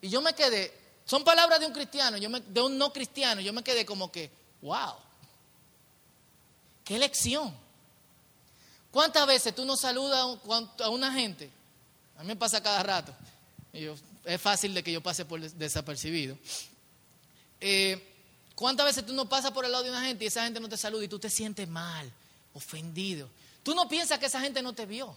Y 0.00 0.08
yo 0.08 0.20
me 0.20 0.34
quedé, 0.34 0.72
son 1.04 1.24
palabras 1.24 1.60
de 1.60 1.66
un 1.66 1.72
cristiano, 1.72 2.16
yo 2.16 2.28
de 2.28 2.60
un 2.60 2.78
no 2.78 2.92
cristiano, 2.92 3.40
yo 3.40 3.52
me 3.52 3.62
quedé 3.62 3.84
como 3.84 4.10
que, 4.10 4.30
wow, 4.60 4.94
qué 6.84 6.98
lección. 6.98 7.54
¿Cuántas 8.90 9.26
veces 9.26 9.54
tú 9.54 9.64
no 9.64 9.76
saludas 9.76 10.38
a 10.80 10.88
una 10.88 11.12
gente? 11.12 11.50
A 12.18 12.22
mí 12.22 12.28
me 12.28 12.36
pasa 12.36 12.62
cada 12.62 12.82
rato. 12.82 13.14
es 13.72 14.40
fácil 14.40 14.74
de 14.74 14.82
que 14.82 14.92
yo 14.92 15.02
pase 15.02 15.24
por 15.24 15.40
desapercibido. 15.40 16.36
Eh, 17.60 18.08
¿Cuántas 18.54 18.86
veces 18.86 19.06
tú 19.06 19.14
no 19.14 19.28
pasas 19.28 19.50
por 19.52 19.64
el 19.64 19.72
lado 19.72 19.84
de 19.84 19.90
una 19.90 20.04
gente 20.04 20.24
y 20.24 20.26
esa 20.28 20.44
gente 20.44 20.60
no 20.60 20.68
te 20.68 20.76
saluda 20.76 21.04
y 21.04 21.08
tú 21.08 21.18
te 21.18 21.30
sientes 21.30 21.66
mal? 21.68 22.12
ofendido. 22.54 23.28
Tú 23.62 23.74
no 23.74 23.88
piensas 23.88 24.18
que 24.18 24.26
esa 24.26 24.40
gente 24.40 24.62
no 24.62 24.72
te 24.72 24.86
vio. 24.86 25.14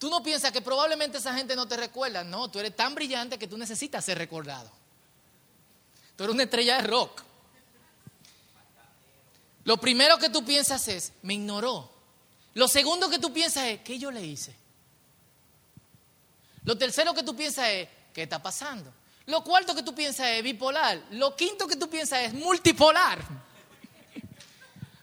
Tú 0.00 0.08
no 0.08 0.22
piensas 0.22 0.50
que 0.50 0.62
probablemente 0.62 1.18
esa 1.18 1.34
gente 1.34 1.54
no 1.54 1.68
te 1.68 1.76
recuerda. 1.76 2.24
No, 2.24 2.50
tú 2.50 2.58
eres 2.58 2.74
tan 2.74 2.94
brillante 2.94 3.38
que 3.38 3.46
tú 3.46 3.58
necesitas 3.58 4.02
ser 4.02 4.16
recordado. 4.16 4.72
Tú 6.16 6.24
eres 6.24 6.32
una 6.32 6.44
estrella 6.44 6.78
de 6.78 6.88
rock. 6.88 7.22
Lo 9.64 9.76
primero 9.76 10.16
que 10.16 10.30
tú 10.30 10.42
piensas 10.42 10.88
es, 10.88 11.12
me 11.20 11.34
ignoró. 11.34 11.92
Lo 12.54 12.66
segundo 12.66 13.10
que 13.10 13.18
tú 13.18 13.30
piensas 13.30 13.64
es, 13.66 13.82
¿qué 13.82 13.98
yo 13.98 14.10
le 14.10 14.24
hice? 14.24 14.56
Lo 16.64 16.78
tercero 16.78 17.12
que 17.12 17.22
tú 17.22 17.36
piensas 17.36 17.68
es, 17.68 17.88
¿qué 18.14 18.22
está 18.22 18.42
pasando? 18.42 18.90
Lo 19.26 19.44
cuarto 19.44 19.74
que 19.74 19.82
tú 19.82 19.94
piensas 19.94 20.28
es 20.28 20.42
bipolar. 20.42 20.98
Lo 21.10 21.36
quinto 21.36 21.68
que 21.68 21.76
tú 21.76 21.90
piensas 21.90 22.20
es 22.20 22.32
multipolar. 22.32 23.18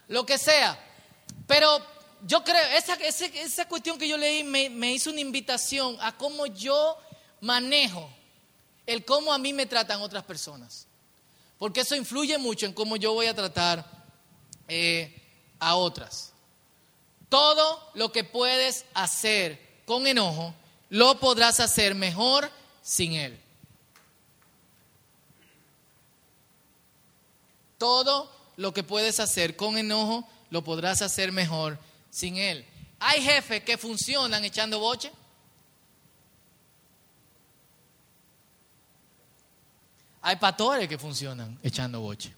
Lo 0.07 0.25
que 0.25 0.39
sea. 0.39 0.75
Pero 1.45 1.85
yo 2.25 2.43
creo, 2.43 2.63
esa, 2.75 2.93
esa, 2.95 3.67
cuestión 3.67 3.97
que 3.97 4.07
yo 4.07 4.17
leí 4.17 4.43
me, 4.43 4.69
me 4.69 4.93
hizo 4.93 5.09
una 5.09 5.19
invitación 5.19 5.97
a 6.01 6.15
cómo 6.17 6.45
yo 6.47 6.97
manejo 7.41 8.09
el 8.87 9.03
cómo 9.03 9.33
a 9.33 9.37
mí 9.37 9.53
me 9.53 9.65
tratan 9.65 10.01
otras 10.01 10.23
personas. 10.23 10.87
Porque 11.59 11.81
eso 11.81 11.95
influye 11.95 12.37
mucho 12.37 12.65
en 12.65 12.73
cómo 12.73 12.95
yo 12.95 13.13
voy 13.13 13.27
a 13.27 13.35
tratar 13.35 13.85
eh, 14.67 15.21
a 15.59 15.75
otras. 15.75 16.31
Todo 17.29 17.91
lo 17.93 18.11
que 18.11 18.23
puedes 18.23 18.85
hacer 18.93 19.59
con 19.85 20.07
enojo, 20.07 20.53
lo 20.89 21.19
podrás 21.19 21.59
hacer 21.59 21.95
mejor 21.95 22.49
sin 22.81 23.13
él. 23.13 23.39
Todo 27.77 28.31
lo 28.55 28.73
que 28.73 28.83
puedes 28.83 29.19
hacer 29.19 29.55
con 29.55 29.77
enojo, 29.77 30.27
lo 30.49 30.63
podrás 30.63 31.01
hacer 31.01 31.31
mejor 31.31 31.77
sin 32.17 32.35
Él. 32.37 32.65
Hay 32.99 33.21
jefes 33.21 33.63
que 33.63 33.77
funcionan 33.77 34.43
echando 34.43 34.79
boche. 34.79 35.11
Hay 40.21 40.35
pastores 40.37 40.87
que 40.87 40.97
funcionan 40.97 41.59
echando 41.61 42.01
boche. 42.01 42.33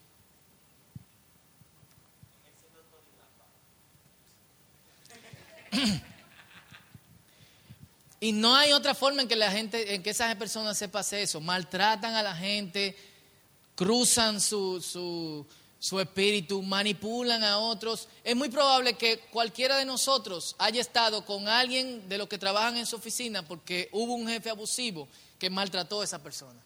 Y 8.21 8.33
no 8.33 8.53
hay 8.53 8.73
otra 8.73 8.93
forma 8.93 9.21
en 9.21 9.29
que 9.29 9.37
la 9.37 9.49
gente, 9.49 9.95
en 9.95 10.03
que 10.03 10.09
esas 10.09 10.35
personas 10.35 10.77
sepan 10.77 11.05
eso. 11.13 11.39
Maltratan 11.39 12.15
a 12.15 12.21
la 12.21 12.35
gente, 12.35 12.97
cruzan 13.75 14.41
su, 14.41 14.81
su, 14.81 15.47
su 15.79 15.99
espíritu, 15.99 16.61
manipulan 16.61 17.43
a 17.43 17.57
otros. 17.57 18.09
Es 18.23 18.35
muy 18.35 18.49
probable 18.49 18.95
que 18.95 19.19
cualquiera 19.31 19.77
de 19.77 19.85
nosotros 19.85 20.55
haya 20.59 20.81
estado 20.81 21.25
con 21.25 21.47
alguien 21.47 22.07
de 22.09 22.17
los 22.17 22.27
que 22.27 22.37
trabajan 22.37 22.77
en 22.77 22.85
su 22.85 22.97
oficina 22.97 23.47
porque 23.47 23.89
hubo 23.93 24.13
un 24.13 24.27
jefe 24.27 24.49
abusivo 24.49 25.07
que 25.39 25.49
maltrató 25.49 26.01
a 26.01 26.03
esa 26.03 26.21
persona. 26.21 26.59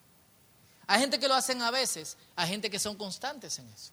Hay 0.87 0.99
gente 0.99 1.19
que 1.19 1.27
lo 1.27 1.35
hacen 1.35 1.61
a 1.61 1.71
veces, 1.71 2.17
hay 2.35 2.49
gente 2.49 2.69
que 2.69 2.79
son 2.79 2.97
constantes 2.97 3.57
en 3.59 3.69
eso. 3.69 3.91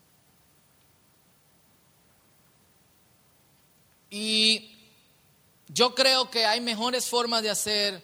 Y 4.09 4.77
yo 5.69 5.95
creo 5.95 6.31
que 6.31 6.47
hay 6.47 6.61
mejores 6.61 7.07
formas 7.07 7.43
de 7.43 7.51
hacer, 7.51 8.03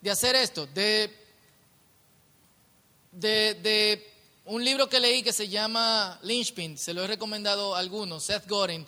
de 0.00 0.10
hacer 0.10 0.36
esto, 0.36 0.66
de, 0.66 1.12
de, 3.10 3.54
de 3.54 4.17
un 4.48 4.64
libro 4.64 4.88
que 4.88 4.98
leí 4.98 5.22
que 5.22 5.32
se 5.34 5.46
llama 5.48 6.18
Lynchpin, 6.22 6.78
se 6.78 6.94
lo 6.94 7.04
he 7.04 7.06
recomendado 7.06 7.76
a 7.76 7.80
algunos, 7.80 8.24
Seth 8.24 8.48
Godin. 8.48 8.86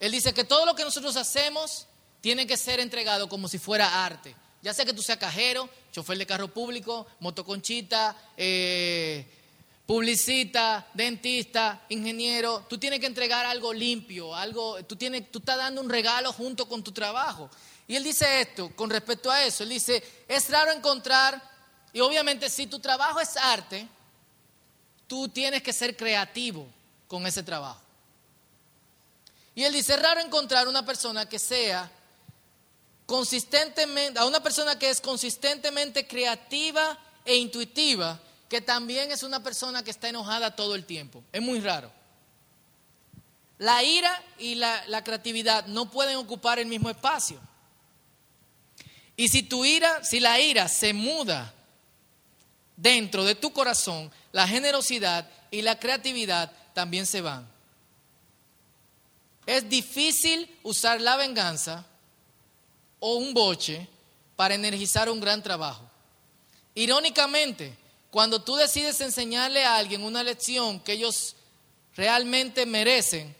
Él 0.00 0.12
dice 0.12 0.32
que 0.32 0.44
todo 0.44 0.64
lo 0.64 0.74
que 0.74 0.82
nosotros 0.82 1.14
hacemos 1.16 1.86
tiene 2.22 2.46
que 2.46 2.56
ser 2.56 2.80
entregado 2.80 3.28
como 3.28 3.46
si 3.46 3.58
fuera 3.58 4.02
arte. 4.02 4.34
Ya 4.62 4.72
sea 4.72 4.86
que 4.86 4.94
tú 4.94 5.02
seas 5.02 5.18
cajero, 5.18 5.68
chofer 5.92 6.16
de 6.16 6.24
carro 6.24 6.48
público, 6.48 7.06
motoconchita, 7.20 8.16
eh, 8.34 9.26
publicista, 9.84 10.86
dentista, 10.94 11.84
ingeniero, 11.90 12.64
tú 12.66 12.78
tienes 12.78 12.98
que 12.98 13.06
entregar 13.06 13.44
algo 13.44 13.74
limpio, 13.74 14.34
algo, 14.34 14.82
tú, 14.84 14.96
tienes, 14.96 15.30
tú 15.30 15.40
estás 15.40 15.58
dando 15.58 15.82
un 15.82 15.90
regalo 15.90 16.32
junto 16.32 16.66
con 16.66 16.82
tu 16.82 16.92
trabajo. 16.92 17.50
Y 17.86 17.94
él 17.94 18.04
dice 18.04 18.40
esto 18.40 18.74
con 18.74 18.88
respecto 18.88 19.30
a 19.30 19.44
eso, 19.44 19.64
él 19.64 19.68
dice, 19.68 20.02
es 20.26 20.48
raro 20.48 20.72
encontrar, 20.72 21.42
y 21.92 22.00
obviamente 22.00 22.48
si 22.48 22.66
tu 22.66 22.78
trabajo 22.78 23.20
es 23.20 23.36
arte, 23.36 23.86
tú 25.06 25.28
tienes 25.28 25.62
que 25.62 25.72
ser 25.72 25.96
creativo 25.96 26.66
con 27.08 27.26
ese 27.26 27.42
trabajo. 27.42 27.80
Y 29.54 29.62
él 29.62 29.72
dice, 29.72 29.94
es 29.94 30.02
raro 30.02 30.20
encontrar 30.20 30.66
una 30.66 30.84
persona 30.84 31.28
que 31.28 31.38
sea 31.38 31.90
consistentemente, 33.06 34.18
a 34.18 34.24
una 34.24 34.42
persona 34.42 34.78
que 34.78 34.90
es 34.90 35.00
consistentemente 35.00 36.06
creativa 36.06 36.98
e 37.24 37.36
intuitiva, 37.36 38.18
que 38.48 38.60
también 38.60 39.12
es 39.12 39.22
una 39.22 39.42
persona 39.42 39.82
que 39.84 39.90
está 39.90 40.08
enojada 40.08 40.56
todo 40.56 40.74
el 40.74 40.84
tiempo. 40.84 41.22
Es 41.32 41.40
muy 41.40 41.60
raro. 41.60 41.90
La 43.58 43.82
ira 43.84 44.22
y 44.38 44.56
la, 44.56 44.84
la 44.88 45.04
creatividad 45.04 45.66
no 45.66 45.90
pueden 45.90 46.16
ocupar 46.16 46.58
el 46.58 46.66
mismo 46.66 46.90
espacio. 46.90 47.40
Y 49.16 49.28
si 49.28 49.44
tu 49.44 49.64
ira, 49.64 50.02
si 50.02 50.18
la 50.18 50.40
ira 50.40 50.66
se 50.66 50.92
muda 50.92 51.54
dentro 52.76 53.24
de 53.24 53.34
tu 53.34 53.52
corazón, 53.52 54.10
la 54.32 54.46
generosidad 54.48 55.28
y 55.50 55.62
la 55.62 55.78
creatividad 55.78 56.52
también 56.72 57.06
se 57.06 57.20
van. 57.20 57.48
Es 59.46 59.68
difícil 59.68 60.50
usar 60.62 61.00
la 61.00 61.16
venganza 61.16 61.84
o 62.98 63.16
un 63.16 63.34
boche 63.34 63.86
para 64.36 64.54
energizar 64.54 65.08
un 65.10 65.20
gran 65.20 65.42
trabajo. 65.42 65.88
Irónicamente, 66.74 67.76
cuando 68.10 68.42
tú 68.42 68.56
decides 68.56 69.00
enseñarle 69.00 69.64
a 69.64 69.76
alguien 69.76 70.02
una 70.02 70.22
lección 70.22 70.80
que 70.80 70.92
ellos 70.92 71.36
realmente 71.94 72.66
merecen, 72.66 73.34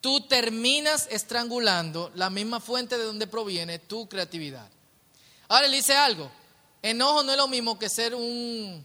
tú 0.00 0.20
terminas 0.26 1.08
estrangulando 1.10 2.10
la 2.14 2.30
misma 2.30 2.60
fuente 2.60 2.98
de 2.98 3.04
donde 3.04 3.26
proviene 3.26 3.78
tu 3.78 4.08
creatividad. 4.08 4.68
Ahora 5.48 5.68
le 5.68 5.76
dice 5.76 5.94
algo, 5.94 6.30
Enojo 6.82 7.22
no 7.22 7.32
es 7.32 7.38
lo 7.38 7.48
mismo 7.48 7.78
que 7.78 7.88
ser 7.88 8.14
un 8.14 8.84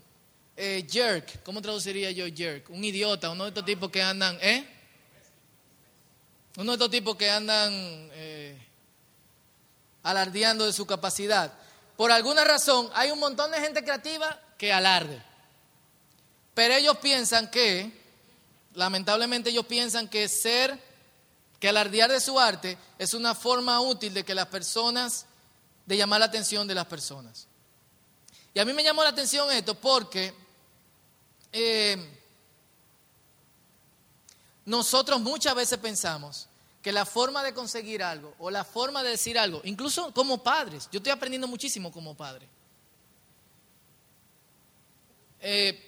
eh, 0.56 0.86
jerk. 0.88 1.42
¿Cómo 1.42 1.62
traduciría 1.62 2.10
yo 2.10 2.26
jerk? 2.26 2.68
Un 2.70 2.84
idiota, 2.84 3.30
uno 3.30 3.44
de 3.44 3.50
estos 3.50 3.64
tipos 3.64 3.90
que 3.90 4.02
andan, 4.02 4.38
¿eh? 4.40 4.68
Uno 6.56 6.72
de 6.72 6.76
estos 6.76 6.90
tipos 6.90 7.16
que 7.16 7.30
andan 7.30 7.70
eh, 7.72 8.58
alardeando 10.02 10.66
de 10.66 10.72
su 10.72 10.86
capacidad. 10.86 11.52
Por 11.96 12.12
alguna 12.12 12.44
razón, 12.44 12.90
hay 12.94 13.10
un 13.10 13.18
montón 13.18 13.50
de 13.50 13.60
gente 13.60 13.82
creativa 13.82 14.38
que 14.58 14.72
alarde. 14.72 15.22
Pero 16.54 16.74
ellos 16.74 16.98
piensan 16.98 17.50
que, 17.50 17.92
lamentablemente 18.74 19.50
ellos 19.50 19.66
piensan 19.66 20.08
que 20.08 20.28
ser, 20.28 20.78
que 21.58 21.68
alardear 21.68 22.10
de 22.10 22.20
su 22.20 22.38
arte 22.38 22.76
es 22.98 23.14
una 23.14 23.34
forma 23.34 23.80
útil 23.80 24.12
de 24.14 24.24
que 24.24 24.34
las 24.34 24.46
personas, 24.46 25.26
de 25.86 25.96
llamar 25.96 26.20
la 26.20 26.26
atención 26.26 26.66
de 26.66 26.74
las 26.74 26.86
personas. 26.86 27.46
Y 28.56 28.58
a 28.58 28.64
mí 28.64 28.72
me 28.72 28.82
llamó 28.82 29.02
la 29.02 29.10
atención 29.10 29.52
esto 29.52 29.74
porque 29.74 30.32
eh, 31.52 31.94
nosotros 34.64 35.20
muchas 35.20 35.54
veces 35.54 35.78
pensamos 35.78 36.48
que 36.80 36.90
la 36.90 37.04
forma 37.04 37.44
de 37.44 37.52
conseguir 37.52 38.02
algo 38.02 38.34
o 38.38 38.50
la 38.50 38.64
forma 38.64 39.02
de 39.02 39.10
decir 39.10 39.38
algo, 39.38 39.60
incluso 39.64 40.10
como 40.14 40.42
padres, 40.42 40.88
yo 40.90 41.00
estoy 41.00 41.12
aprendiendo 41.12 41.46
muchísimo 41.46 41.92
como 41.92 42.14
padre. 42.14 42.48
Eh, 45.40 45.78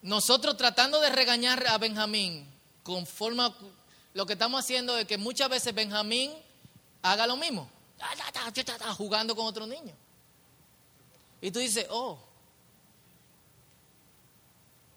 nosotros 0.00 0.56
tratando 0.56 0.98
de 0.98 1.10
regañar 1.10 1.62
a 1.66 1.76
Benjamín 1.76 2.48
con 2.82 3.04
forma, 3.04 3.54
lo 4.14 4.24
que 4.24 4.32
estamos 4.32 4.64
haciendo 4.64 4.96
es 4.96 5.06
que 5.06 5.18
muchas 5.18 5.50
veces 5.50 5.74
Benjamín 5.74 6.32
haga 7.02 7.26
lo 7.26 7.36
mismo, 7.36 7.68
jugando 8.96 9.36
con 9.36 9.44
otro 9.44 9.66
niño. 9.66 9.94
Y 11.42 11.50
tú 11.50 11.58
dices, 11.58 11.86
oh, 11.90 12.18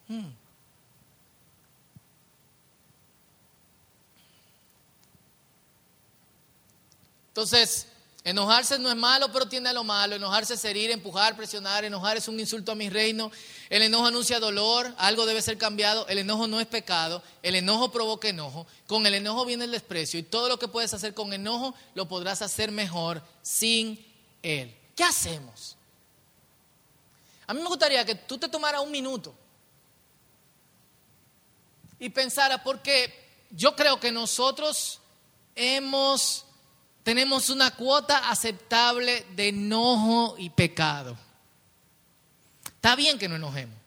hmm. 0.07 0.29
Entonces, 7.29 7.87
enojarse 8.23 8.79
no 8.79 8.89
es 8.89 8.95
malo, 8.95 9.29
pero 9.33 9.45
tiene 9.45 9.67
a 9.67 9.73
lo 9.73 9.83
malo. 9.83 10.15
Enojarse 10.15 10.53
es 10.53 10.63
herir, 10.63 10.91
empujar, 10.91 11.35
presionar. 11.35 11.83
Enojar 11.83 12.15
es 12.15 12.29
un 12.29 12.39
insulto 12.39 12.71
a 12.71 12.75
mi 12.75 12.89
reino. 12.89 13.29
El 13.69 13.81
enojo 13.81 14.05
anuncia 14.05 14.39
dolor, 14.39 14.93
algo 14.97 15.25
debe 15.25 15.41
ser 15.41 15.57
cambiado. 15.57 16.07
El 16.07 16.19
enojo 16.19 16.47
no 16.47 16.61
es 16.61 16.67
pecado. 16.67 17.21
El 17.43 17.55
enojo 17.55 17.91
provoca 17.91 18.29
enojo. 18.29 18.65
Con 18.87 19.05
el 19.05 19.15
enojo 19.15 19.43
viene 19.45 19.65
el 19.65 19.71
desprecio. 19.71 20.17
Y 20.17 20.23
todo 20.23 20.47
lo 20.47 20.59
que 20.59 20.69
puedes 20.69 20.93
hacer 20.93 21.13
con 21.13 21.33
enojo 21.33 21.75
lo 21.93 22.07
podrás 22.07 22.41
hacer 22.41 22.71
mejor 22.71 23.21
sin 23.41 23.99
él. 24.43 24.73
¿Qué 24.95 25.03
hacemos? 25.03 25.74
A 27.47 27.53
mí 27.53 27.61
me 27.61 27.67
gustaría 27.67 28.05
que 28.05 28.15
tú 28.15 28.37
te 28.37 28.49
tomaras 28.49 28.81
un 28.81 28.91
minuto 28.91 29.35
y 31.99 32.09
pensaras, 32.09 32.61
porque 32.63 33.13
yo 33.51 33.75
creo 33.75 33.99
que 33.99 34.11
nosotros 34.11 34.99
hemos 35.55 36.45
tenemos 37.03 37.49
una 37.49 37.69
cuota 37.69 38.29
aceptable 38.29 39.27
de 39.35 39.49
enojo 39.49 40.35
y 40.39 40.49
pecado. 40.49 41.15
Está 42.65 42.95
bien 42.95 43.19
que 43.19 43.29
nos 43.29 43.37
enojemos. 43.37 43.77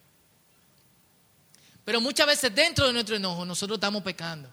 Pero 1.85 2.01
muchas 2.01 2.29
veces 2.29 2.55
dentro 2.55 2.87
de 2.87 2.93
nuestro 2.93 3.17
enojo 3.17 3.45
nosotros 3.45 3.79
estamos 3.79 4.05
pecando. 4.05 4.49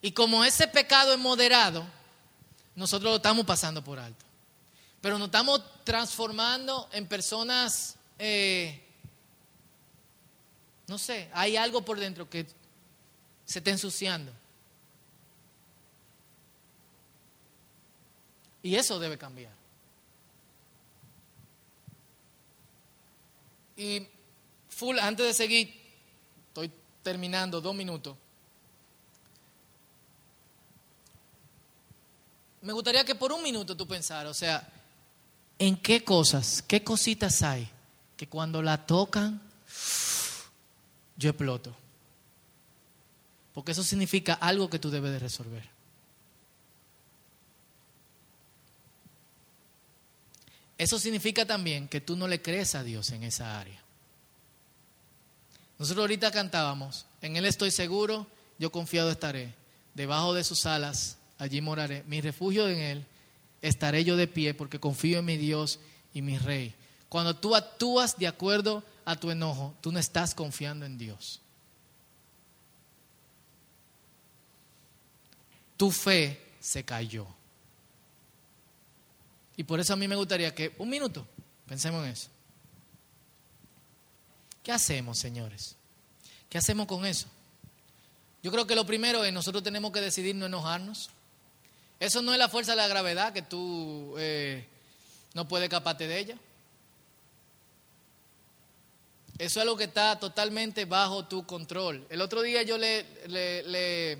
Y 0.00 0.10
como 0.10 0.44
ese 0.44 0.66
pecado 0.66 1.12
es 1.12 1.18
moderado, 1.20 1.86
nosotros 2.74 3.12
lo 3.12 3.16
estamos 3.18 3.46
pasando 3.46 3.84
por 3.84 4.00
alto. 4.00 4.24
Pero 5.02 5.18
nos 5.18 5.26
estamos 5.26 5.60
transformando 5.82 6.88
en 6.92 7.08
personas, 7.08 7.96
eh, 8.20 8.80
no 10.86 10.96
sé, 10.96 11.28
hay 11.34 11.56
algo 11.56 11.84
por 11.84 11.98
dentro 11.98 12.30
que 12.30 12.46
se 13.44 13.58
está 13.58 13.72
ensuciando. 13.72 14.32
Y 18.62 18.76
eso 18.76 19.00
debe 19.00 19.18
cambiar. 19.18 19.52
Y 23.76 24.06
full, 24.68 25.00
antes 25.00 25.26
de 25.26 25.34
seguir, 25.34 25.82
estoy 26.46 26.70
terminando 27.02 27.60
dos 27.60 27.74
minutos. 27.74 28.16
Me 32.60 32.72
gustaría 32.72 33.04
que 33.04 33.16
por 33.16 33.32
un 33.32 33.42
minuto 33.42 33.76
tú 33.76 33.88
pensaras, 33.88 34.30
o 34.30 34.34
sea, 34.34 34.71
¿en 35.58 35.76
qué 35.76 36.04
cosas, 36.04 36.62
qué 36.62 36.82
cositas 36.82 37.42
hay 37.42 37.68
que 38.16 38.28
cuando 38.28 38.62
la 38.62 38.86
tocan, 38.86 39.40
yo 41.16 41.30
exploto? 41.30 41.74
Porque 43.54 43.72
eso 43.72 43.82
significa 43.82 44.34
algo 44.34 44.70
que 44.70 44.78
tú 44.78 44.90
debes 44.90 45.12
de 45.12 45.18
resolver. 45.18 45.68
Eso 50.78 50.98
significa 50.98 51.46
también 51.46 51.86
que 51.86 52.00
tú 52.00 52.16
no 52.16 52.26
le 52.26 52.42
crees 52.42 52.74
a 52.74 52.82
Dios 52.82 53.10
en 53.10 53.22
esa 53.22 53.60
área. 53.60 53.80
Nosotros 55.78 56.02
ahorita 56.02 56.30
cantábamos, 56.32 57.06
en 57.20 57.36
Él 57.36 57.44
estoy 57.44 57.70
seguro, 57.70 58.26
yo 58.58 58.72
confiado 58.72 59.10
estaré, 59.10 59.54
debajo 59.94 60.34
de 60.34 60.44
sus 60.44 60.66
alas, 60.66 61.18
allí 61.38 61.60
moraré, 61.60 62.02
mi 62.08 62.20
refugio 62.20 62.68
en 62.68 62.78
Él, 62.80 63.06
estaré 63.62 64.04
yo 64.04 64.16
de 64.16 64.26
pie 64.26 64.52
porque 64.52 64.80
confío 64.80 65.20
en 65.20 65.24
mi 65.24 65.36
Dios 65.36 65.78
y 66.12 66.20
mi 66.20 66.36
Rey. 66.36 66.74
Cuando 67.08 67.36
tú 67.36 67.54
actúas 67.54 68.18
de 68.18 68.26
acuerdo 68.26 68.82
a 69.04 69.16
tu 69.16 69.30
enojo, 69.30 69.74
tú 69.80 69.92
no 69.92 69.98
estás 69.98 70.34
confiando 70.34 70.84
en 70.84 70.98
Dios. 70.98 71.40
Tu 75.76 75.90
fe 75.90 76.40
se 76.60 76.84
cayó. 76.84 77.26
Y 79.56 79.64
por 79.64 79.80
eso 79.80 79.92
a 79.92 79.96
mí 79.96 80.08
me 80.08 80.16
gustaría 80.16 80.54
que, 80.54 80.74
un 80.78 80.88
minuto, 80.88 81.26
pensemos 81.66 82.04
en 82.04 82.12
eso. 82.12 82.28
¿Qué 84.62 84.72
hacemos, 84.72 85.18
señores? 85.18 85.76
¿Qué 86.48 86.58
hacemos 86.58 86.86
con 86.86 87.04
eso? 87.04 87.26
Yo 88.42 88.50
creo 88.50 88.66
que 88.66 88.74
lo 88.74 88.86
primero 88.86 89.24
es 89.24 89.32
nosotros 89.32 89.62
tenemos 89.62 89.92
que 89.92 90.00
decidir 90.00 90.34
no 90.34 90.46
enojarnos. 90.46 91.10
Eso 92.02 92.20
no 92.20 92.32
es 92.32 92.38
la 92.40 92.48
fuerza 92.48 92.72
de 92.72 92.78
la 92.78 92.88
gravedad 92.88 93.32
que 93.32 93.42
tú 93.42 94.16
eh, 94.18 94.66
no 95.34 95.46
puedes 95.46 95.66
escaparte 95.66 96.08
de 96.08 96.18
ella. 96.18 96.36
Eso 99.38 99.60
es 99.60 99.62
algo 99.62 99.76
que 99.76 99.84
está 99.84 100.18
totalmente 100.18 100.84
bajo 100.84 101.26
tu 101.26 101.46
control. 101.46 102.04
El 102.10 102.20
otro 102.20 102.42
día 102.42 102.64
yo 102.64 102.76
le, 102.76 103.06
le, 103.28 104.18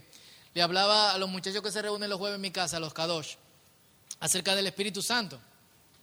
le, 0.54 0.62
hablaba 0.62 1.10
a 1.10 1.18
los 1.18 1.28
muchachos 1.28 1.60
que 1.60 1.72
se 1.72 1.82
reúnen 1.82 2.08
los 2.08 2.20
jueves 2.20 2.36
en 2.36 2.42
mi 2.42 2.52
casa, 2.52 2.78
los 2.78 2.94
Kadosh 2.94 3.34
acerca 4.20 4.54
del 4.54 4.68
Espíritu 4.68 5.02
Santo. 5.02 5.40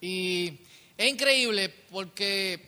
Y 0.02 0.60
es 0.98 1.10
increíble 1.10 1.70
porque 1.89 2.62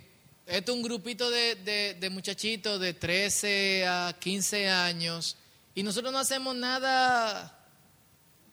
este 0.45 0.71
es 0.71 0.77
un 0.77 0.83
grupito 0.83 1.29
de, 1.29 2.09
muchachitos 2.09 2.79
de 2.79 2.93
13 2.93 3.87
a 3.87 4.15
15 4.17 4.69
años 4.69 5.35
y 5.75 5.83
nosotros 5.83 6.13
no 6.13 6.19
hacemos 6.19 6.55
nada 6.55 7.57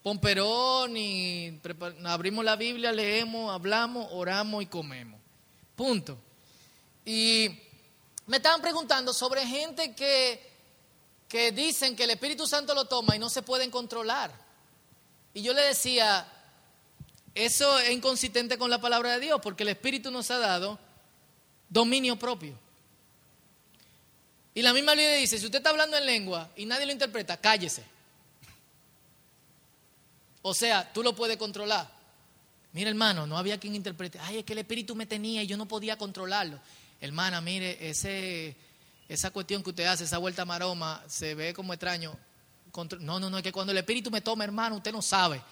pomperón 0.02 0.96
y 0.96 1.60
abrimos 2.04 2.44
la 2.44 2.56
Biblia, 2.56 2.92
leemos, 2.92 3.52
hablamos, 3.52 4.08
oramos 4.12 4.62
y 4.62 4.66
comemos. 4.66 5.20
Punto. 5.76 6.18
Y 7.04 7.48
me 8.26 8.38
estaban 8.38 8.60
preguntando 8.60 9.12
sobre 9.12 9.46
gente 9.46 9.94
que, 9.94 10.40
que 11.28 11.52
dicen 11.52 11.96
que 11.96 12.04
el 12.04 12.10
Espíritu 12.10 12.46
Santo 12.46 12.74
lo 12.74 12.84
toma 12.86 13.16
y 13.16 13.18
no 13.18 13.30
se 13.30 13.42
pueden 13.42 13.70
controlar. 13.70 14.32
Y 15.34 15.42
yo 15.42 15.52
le 15.52 15.62
decía, 15.62 16.26
eso 17.34 17.78
es 17.78 17.90
inconsistente 17.90 18.58
con 18.58 18.70
la 18.70 18.80
palabra 18.80 19.12
de 19.12 19.20
Dios, 19.20 19.40
porque 19.42 19.62
el 19.62 19.70
Espíritu 19.70 20.10
nos 20.10 20.30
ha 20.30 20.38
dado 20.38 20.78
dominio 21.68 22.18
propio. 22.18 22.58
Y 24.54 24.62
la 24.62 24.72
misma 24.72 24.94
ley 24.94 25.20
dice, 25.20 25.38
si 25.38 25.44
usted 25.44 25.58
está 25.58 25.70
hablando 25.70 25.96
en 25.96 26.04
lengua 26.04 26.50
y 26.56 26.66
nadie 26.66 26.86
lo 26.86 26.92
interpreta, 26.92 27.36
cállese. 27.36 27.84
O 30.42 30.54
sea, 30.54 30.92
tú 30.92 31.02
lo 31.02 31.14
puedes 31.14 31.36
controlar. 31.36 31.90
Mira, 32.72 32.90
hermano, 32.90 33.26
no 33.26 33.38
había 33.38 33.58
quien 33.58 33.74
interprete. 33.74 34.18
Ay, 34.20 34.38
es 34.38 34.44
que 34.44 34.52
el 34.52 34.60
espíritu 34.60 34.94
me 34.94 35.06
tenía 35.06 35.42
y 35.42 35.46
yo 35.46 35.56
no 35.56 35.66
podía 35.66 35.96
controlarlo. 35.96 36.60
Hermana, 37.00 37.40
mire, 37.40 37.88
ese, 37.88 38.56
esa 39.08 39.30
cuestión 39.30 39.62
que 39.62 39.70
usted 39.70 39.84
hace, 39.86 40.04
esa 40.04 40.18
vuelta 40.18 40.44
maroma, 40.44 41.02
se 41.08 41.34
ve 41.34 41.54
como 41.54 41.72
extraño. 41.72 42.16
No, 43.00 43.18
no, 43.18 43.30
no, 43.30 43.38
es 43.38 43.42
que 43.42 43.52
cuando 43.52 43.72
el 43.72 43.78
espíritu 43.78 44.10
me 44.10 44.20
toma, 44.20 44.44
hermano, 44.44 44.76
usted 44.76 44.92
no 44.92 45.02
sabe 45.02 45.42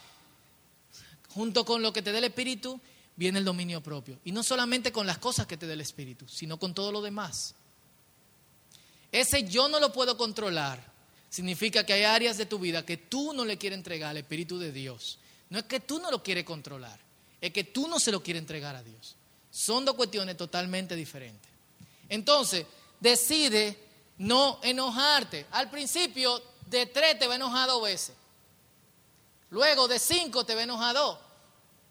junto 1.37 1.67
con 1.67 1.83
lo 1.83 1.93
que 1.93 2.01
te 2.01 2.13
dé 2.13 2.19
el 2.19 2.25
Espíritu, 2.25 2.81
viene 3.15 3.39
el 3.39 3.45
dominio 3.45 3.83
propio. 3.83 4.19
Y 4.25 4.33
no 4.33 4.43
solamente 4.43 4.91
con 4.91 5.07
las 5.07 5.19
cosas 5.19 5.47
que 5.47 5.59
te 5.59 5.67
dé 5.67 5.75
el 5.75 5.83
Espíritu, 5.83 6.27
sino 6.27 6.59
con 6.59 6.73
todo 6.73 6.91
lo 6.91 7.03
demás. 7.03 7.55
Ese 9.13 9.47
yo 9.47 9.69
no 9.69 9.79
lo 9.79 9.93
puedo 9.93 10.17
controlar. 10.17 10.96
Significa 11.31 11.85
que 11.85 11.93
hay 11.93 12.05
áreas 12.05 12.37
de 12.37 12.47
tu 12.47 12.59
vida 12.59 12.85
que 12.85 12.97
tú 12.97 13.33
no 13.33 13.45
le 13.45 13.59
quieres 13.59 13.79
entregar 13.79 14.11
al 14.11 14.19
Espíritu 14.19 14.59
de 14.59 14.73
Dios. 14.73 15.19
No 15.51 15.59
es 15.59 15.65
que 15.65 15.81
tú 15.81 15.99
no 15.99 16.11
lo 16.11 16.23
quieres 16.23 16.45
controlar, 16.45 16.99
es 17.41 17.53
que 17.53 17.65
tú 17.65 17.89
no 17.89 18.01
se 18.01 18.13
lo 18.13 18.23
quieres 18.23 18.41
entregar 18.43 18.75
a 18.75 18.83
Dios. 18.83 19.17
Son 19.51 19.85
dos 19.85 19.95
cuestiones 19.95 20.37
totalmente 20.37 20.97
diferentes. 20.97 21.51
Entonces, 22.09 22.67
decide 23.01 23.79
no 24.19 24.61
enojarte. 24.63 25.47
Al 25.53 25.71
principio, 25.71 26.43
de 26.67 26.87
tres 26.87 27.19
te 27.19 27.27
va 27.27 27.37
enojado 27.37 27.81
veces. 27.81 28.15
Luego, 29.51 29.89
de 29.89 29.99
cinco 29.99 30.45
te 30.45 30.55
va 30.55 30.63
enojado 30.63 31.27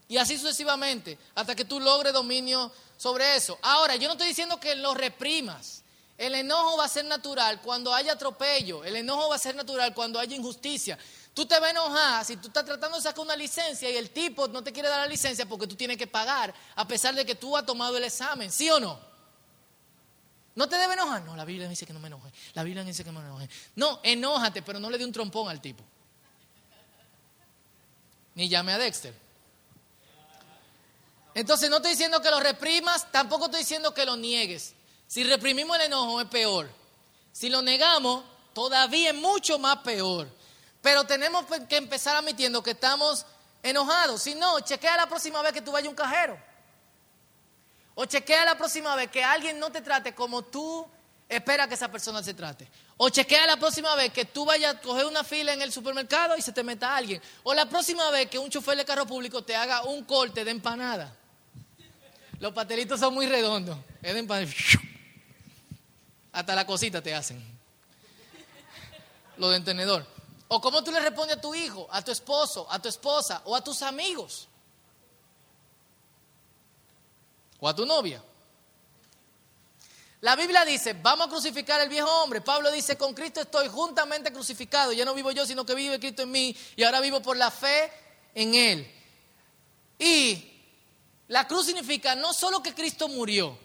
y 0.08 0.16
así 0.18 0.38
sucesivamente, 0.38 1.18
hasta 1.34 1.54
que 1.54 1.64
tú 1.64 1.80
logres 1.80 2.12
dominio 2.12 2.70
sobre 2.96 3.36
eso. 3.36 3.58
Ahora, 3.62 3.96
yo 3.96 4.06
no 4.06 4.12
estoy 4.12 4.28
diciendo 4.28 4.60
que 4.60 4.76
lo 4.76 4.94
reprimas. 4.94 5.82
El 6.18 6.34
enojo 6.34 6.78
va 6.78 6.86
a 6.86 6.88
ser 6.88 7.04
natural 7.04 7.60
cuando 7.60 7.92
haya 7.94 8.12
atropello. 8.12 8.84
El 8.84 8.96
enojo 8.96 9.28
va 9.28 9.36
a 9.36 9.38
ser 9.38 9.54
natural 9.54 9.92
cuando 9.94 10.18
haya 10.18 10.34
injusticia. 10.34 10.98
Tú 11.34 11.44
te 11.44 11.54
vas 11.60 11.68
a 11.68 11.70
enojar 11.70 12.24
si 12.24 12.36
tú 12.38 12.48
estás 12.48 12.64
tratando 12.64 12.96
de 12.96 13.02
sacar 13.02 13.20
una 13.20 13.36
licencia 13.36 13.90
y 13.90 13.96
el 13.96 14.10
tipo 14.10 14.48
no 14.48 14.64
te 14.64 14.72
quiere 14.72 14.88
dar 14.88 15.00
la 15.00 15.06
licencia 15.06 15.44
porque 15.44 15.66
tú 15.66 15.76
tienes 15.76 15.98
que 15.98 16.06
pagar, 16.06 16.54
a 16.74 16.88
pesar 16.88 17.14
de 17.14 17.26
que 17.26 17.34
tú 17.34 17.54
has 17.54 17.66
tomado 17.66 17.98
el 17.98 18.04
examen. 18.04 18.50
¿Sí 18.50 18.70
o 18.70 18.80
no? 18.80 18.98
¿No 20.54 20.66
te 20.66 20.76
debe 20.76 20.94
enojar? 20.94 21.22
No, 21.22 21.36
la 21.36 21.44
Biblia 21.44 21.68
dice 21.68 21.84
que 21.84 21.92
no 21.92 22.00
me 22.00 22.06
enoje. 22.06 22.32
La 22.54 22.62
Biblia 22.62 22.82
dice 22.82 23.04
que 23.04 23.12
no 23.12 23.20
me 23.20 23.26
enoje. 23.26 23.50
No, 23.74 24.00
enójate, 24.02 24.62
pero 24.62 24.80
no 24.80 24.88
le 24.88 24.96
dé 24.96 25.04
un 25.04 25.12
trompón 25.12 25.50
al 25.50 25.60
tipo. 25.60 25.84
Ni 28.34 28.48
llame 28.48 28.72
a 28.72 28.78
Dexter. 28.78 29.14
Entonces 31.34 31.68
no 31.68 31.76
estoy 31.76 31.90
diciendo 31.90 32.22
que 32.22 32.30
lo 32.30 32.40
reprimas, 32.40 33.12
tampoco 33.12 33.44
estoy 33.44 33.60
diciendo 33.60 33.92
que 33.92 34.06
lo 34.06 34.16
niegues. 34.16 34.72
Si 35.06 35.24
reprimimos 35.24 35.76
el 35.78 35.86
enojo 35.86 36.20
es 36.20 36.28
peor. 36.28 36.68
Si 37.32 37.48
lo 37.48 37.62
negamos, 37.62 38.24
todavía 38.52 39.10
es 39.10 39.14
mucho 39.14 39.58
más 39.58 39.78
peor. 39.78 40.28
Pero 40.82 41.04
tenemos 41.04 41.44
que 41.68 41.76
empezar 41.76 42.16
admitiendo 42.16 42.62
que 42.62 42.72
estamos 42.72 43.26
enojados. 43.62 44.22
Si 44.22 44.34
no, 44.34 44.60
chequea 44.60 44.96
la 44.96 45.06
próxima 45.06 45.42
vez 45.42 45.52
que 45.52 45.62
tú 45.62 45.72
vayas 45.72 45.88
a 45.88 45.90
un 45.90 45.96
cajero. 45.96 46.38
O 47.94 48.04
chequea 48.04 48.44
la 48.44 48.56
próxima 48.56 48.94
vez 48.94 49.10
que 49.10 49.22
alguien 49.24 49.58
no 49.58 49.70
te 49.70 49.80
trate 49.80 50.14
como 50.14 50.42
tú 50.42 50.86
Espera 51.28 51.66
que 51.66 51.74
esa 51.74 51.90
persona 51.90 52.22
se 52.22 52.34
trate. 52.34 52.68
O 52.96 53.08
chequea 53.08 53.46
la 53.46 53.56
próxima 53.56 53.94
vez 53.96 54.12
que 54.12 54.24
tú 54.24 54.44
vayas 54.44 54.76
a 54.76 54.80
coger 54.80 55.06
una 55.06 55.24
fila 55.24 55.52
en 55.52 55.60
el 55.60 55.72
supermercado 55.72 56.36
y 56.36 56.42
se 56.42 56.52
te 56.52 56.62
meta 56.62 56.96
alguien. 56.96 57.20
O 57.42 57.52
la 57.52 57.68
próxima 57.68 58.10
vez 58.10 58.30
que 58.30 58.38
un 58.38 58.48
chofer 58.48 58.76
de 58.76 58.84
carro 58.84 59.06
público 59.06 59.42
te 59.42 59.56
haga 59.56 59.82
un 59.84 60.04
corte 60.04 60.44
de 60.44 60.52
empanada. 60.52 61.14
Los 62.38 62.52
pastelitos 62.52 63.00
son 63.00 63.14
muy 63.14 63.26
redondos. 63.26 63.76
Es 64.02 64.14
de 64.14 64.20
empanada. 64.20 64.52
Hasta 66.36 66.54
la 66.54 66.66
cosita 66.66 67.00
te 67.00 67.14
hacen. 67.14 67.42
Lo 69.38 69.48
de 69.48 69.58
tenedor. 69.60 70.06
O 70.48 70.60
cómo 70.60 70.84
tú 70.84 70.90
le 70.90 71.00
respondes 71.00 71.38
a 71.38 71.40
tu 71.40 71.54
hijo, 71.54 71.88
a 71.90 72.02
tu 72.02 72.10
esposo, 72.10 72.70
a 72.70 72.78
tu 72.78 72.90
esposa 72.90 73.40
o 73.46 73.56
a 73.56 73.64
tus 73.64 73.80
amigos. 73.80 74.46
O 77.58 77.66
a 77.66 77.74
tu 77.74 77.86
novia. 77.86 78.22
La 80.20 80.36
Biblia 80.36 80.66
dice, 80.66 80.92
vamos 80.92 81.28
a 81.28 81.30
crucificar 81.30 81.80
al 81.80 81.88
viejo 81.88 82.10
hombre. 82.22 82.42
Pablo 82.42 82.70
dice, 82.70 82.98
con 82.98 83.14
Cristo 83.14 83.40
estoy 83.40 83.68
juntamente 83.68 84.30
crucificado. 84.30 84.92
Ya 84.92 85.06
no 85.06 85.14
vivo 85.14 85.30
yo, 85.30 85.46
sino 85.46 85.64
que 85.64 85.74
vive 85.74 85.98
Cristo 85.98 86.24
en 86.24 86.32
mí. 86.32 86.54
Y 86.76 86.84
ahora 86.84 87.00
vivo 87.00 87.22
por 87.22 87.38
la 87.38 87.50
fe 87.50 87.90
en 88.34 88.54
Él. 88.54 88.94
Y 89.98 90.52
la 91.28 91.48
cruz 91.48 91.64
significa 91.64 92.14
no 92.14 92.34
solo 92.34 92.62
que 92.62 92.74
Cristo 92.74 93.08
murió 93.08 93.58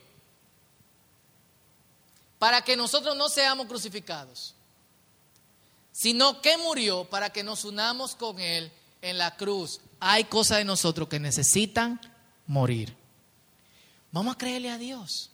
para 2.42 2.64
que 2.64 2.76
nosotros 2.76 3.16
no 3.16 3.30
seamos 3.30 3.68
crucificados, 3.68 4.56
sino 5.92 6.42
que 6.42 6.58
murió 6.58 7.04
para 7.04 7.30
que 7.30 7.44
nos 7.44 7.66
unamos 7.66 8.16
con 8.16 8.40
Él 8.40 8.72
en 9.04 9.20
la 9.20 9.38
cruz. 9.38 9.80
Hay 10.00 10.24
cosas 10.24 10.58
de 10.58 10.66
nosotros 10.66 11.08
que 11.08 11.20
necesitan 11.20 12.02
morir. 12.48 12.98
Vamos 14.12 14.34
a 14.34 14.38
creerle 14.40 14.72
a 14.72 14.80
Dios. 14.80 15.30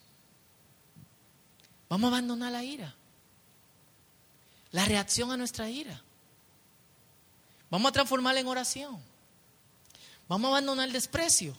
Vamos 1.88 2.10
a 2.10 2.18
abandonar 2.18 2.52
la 2.52 2.66
ira. 2.66 2.94
La 4.72 4.84
reacción 4.84 5.32
a 5.32 5.38
nuestra 5.38 5.70
ira. 5.70 6.04
Vamos 7.70 7.88
a 7.88 7.94
transformarla 7.94 8.42
en 8.42 8.48
oración. 8.48 9.02
Vamos 10.28 10.50
a 10.50 10.58
abandonar 10.58 10.88
el 10.88 10.94
desprecio. 10.94 11.56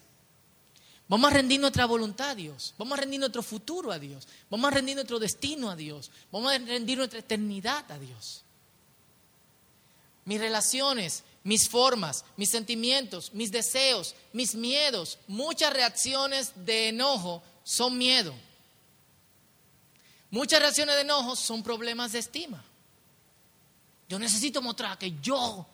Vamos 1.09 1.31
a 1.31 1.35
rendir 1.35 1.59
nuestra 1.59 1.87
voluntad 1.87 2.31
a 2.31 2.35
Dios. 2.35 2.75
Vamos 2.77 2.99
a 2.99 3.01
rendir 3.01 3.19
nuestro 3.19 3.43
futuro 3.43 3.91
a 3.91 3.99
Dios. 3.99 4.29
Vamos 4.51 4.71
a 4.71 4.75
rendir 4.75 4.95
nuestro 4.95 5.19
destino 5.19 5.71
a 5.71 5.77
Dios. 5.77 6.11
Vamos 6.31 6.53
a 6.53 6.59
rendir 6.59 6.99
nuestra 6.99 7.21
eternidad 7.21 7.91
a 7.91 7.99
Dios. 7.99 8.43
Mis 10.27 10.39
relaciones, 10.39 11.25
mis 11.45 11.67
formas, 11.67 12.27
mis 12.37 12.51
sentimientos, 12.51 13.33
mis 13.33 13.51
deseos, 13.51 14.15
mis 14.35 14.55
miedos, 14.55 15.19
muchas 15.27 15.73
reacciones 15.73 16.53
de 16.55 16.89
enojo 16.89 17.43
son 17.65 17.97
miedo. 17.97 18.35
Muchas 20.31 20.61
reacciones 20.61 20.95
de 20.97 21.01
enojo 21.01 21.37
son 21.37 21.63
problemas 21.63 22.13
de 22.13 22.19
estima. 22.19 22.63
Yo 24.11 24.19
necesito 24.19 24.61
mostrar 24.61 24.99
que 24.99 25.15
yo, 25.23 25.67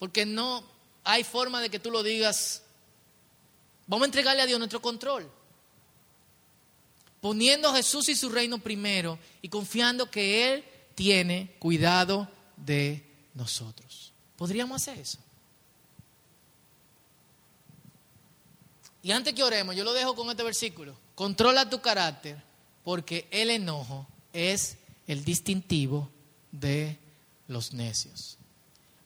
porque 0.00 0.26
no 0.26 0.64
hay 1.04 1.22
forma 1.22 1.60
de 1.60 1.70
que 1.70 1.78
tú 1.78 1.92
lo 1.92 2.02
digas. 2.02 2.62
Vamos 3.88 4.04
a 4.04 4.06
entregarle 4.06 4.42
a 4.42 4.46
Dios 4.46 4.58
nuestro 4.58 4.80
control. 4.80 5.28
Poniendo 7.20 7.68
a 7.68 7.74
Jesús 7.74 8.08
y 8.08 8.14
su 8.14 8.28
reino 8.28 8.58
primero 8.58 9.18
y 9.42 9.48
confiando 9.48 10.08
que 10.10 10.52
Él 10.52 10.64
tiene 10.94 11.56
cuidado 11.58 12.28
de 12.56 13.04
nosotros. 13.34 14.12
¿Podríamos 14.36 14.80
hacer 14.80 14.98
eso? 14.98 15.18
Y 19.02 19.10
antes 19.10 19.32
que 19.32 19.42
oremos, 19.42 19.74
yo 19.74 19.84
lo 19.84 19.94
dejo 19.94 20.14
con 20.14 20.28
este 20.28 20.42
versículo. 20.42 20.94
Controla 21.14 21.68
tu 21.68 21.80
carácter 21.80 22.40
porque 22.84 23.26
el 23.30 23.50
enojo 23.50 24.06
es 24.32 24.76
el 25.06 25.24
distintivo 25.24 26.10
de 26.52 26.98
los 27.46 27.72
necios. 27.72 28.36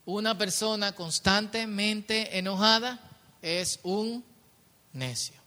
Una 0.04 0.36
persona 0.36 0.92
constantemente 0.92 2.36
enojada 2.36 3.00
es 3.40 3.78
un 3.84 4.24
necio. 4.92 5.42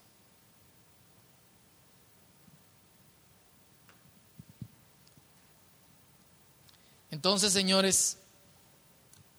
Entonces, 7.11 7.53
señores, 7.53 8.17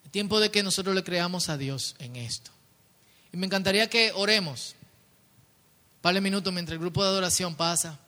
es 0.05 0.11
tiempo 0.11 0.41
de 0.41 0.51
que 0.51 0.63
nosotros 0.63 0.95
le 0.95 1.05
creamos 1.05 1.49
a 1.49 1.59
Dios 1.59 1.95
en 1.99 2.17
esto. 2.17 2.51
Y 3.33 3.37
me 3.37 3.47
encantaría 3.47 3.91
que 3.91 4.13
oremos. 4.13 4.75
De 6.03 6.21
minutos 6.21 6.53
mientras 6.53 6.75
el 6.75 6.79
grupo 6.79 7.03
de 7.03 7.09
adoración 7.09 7.57
pasa. 7.57 7.99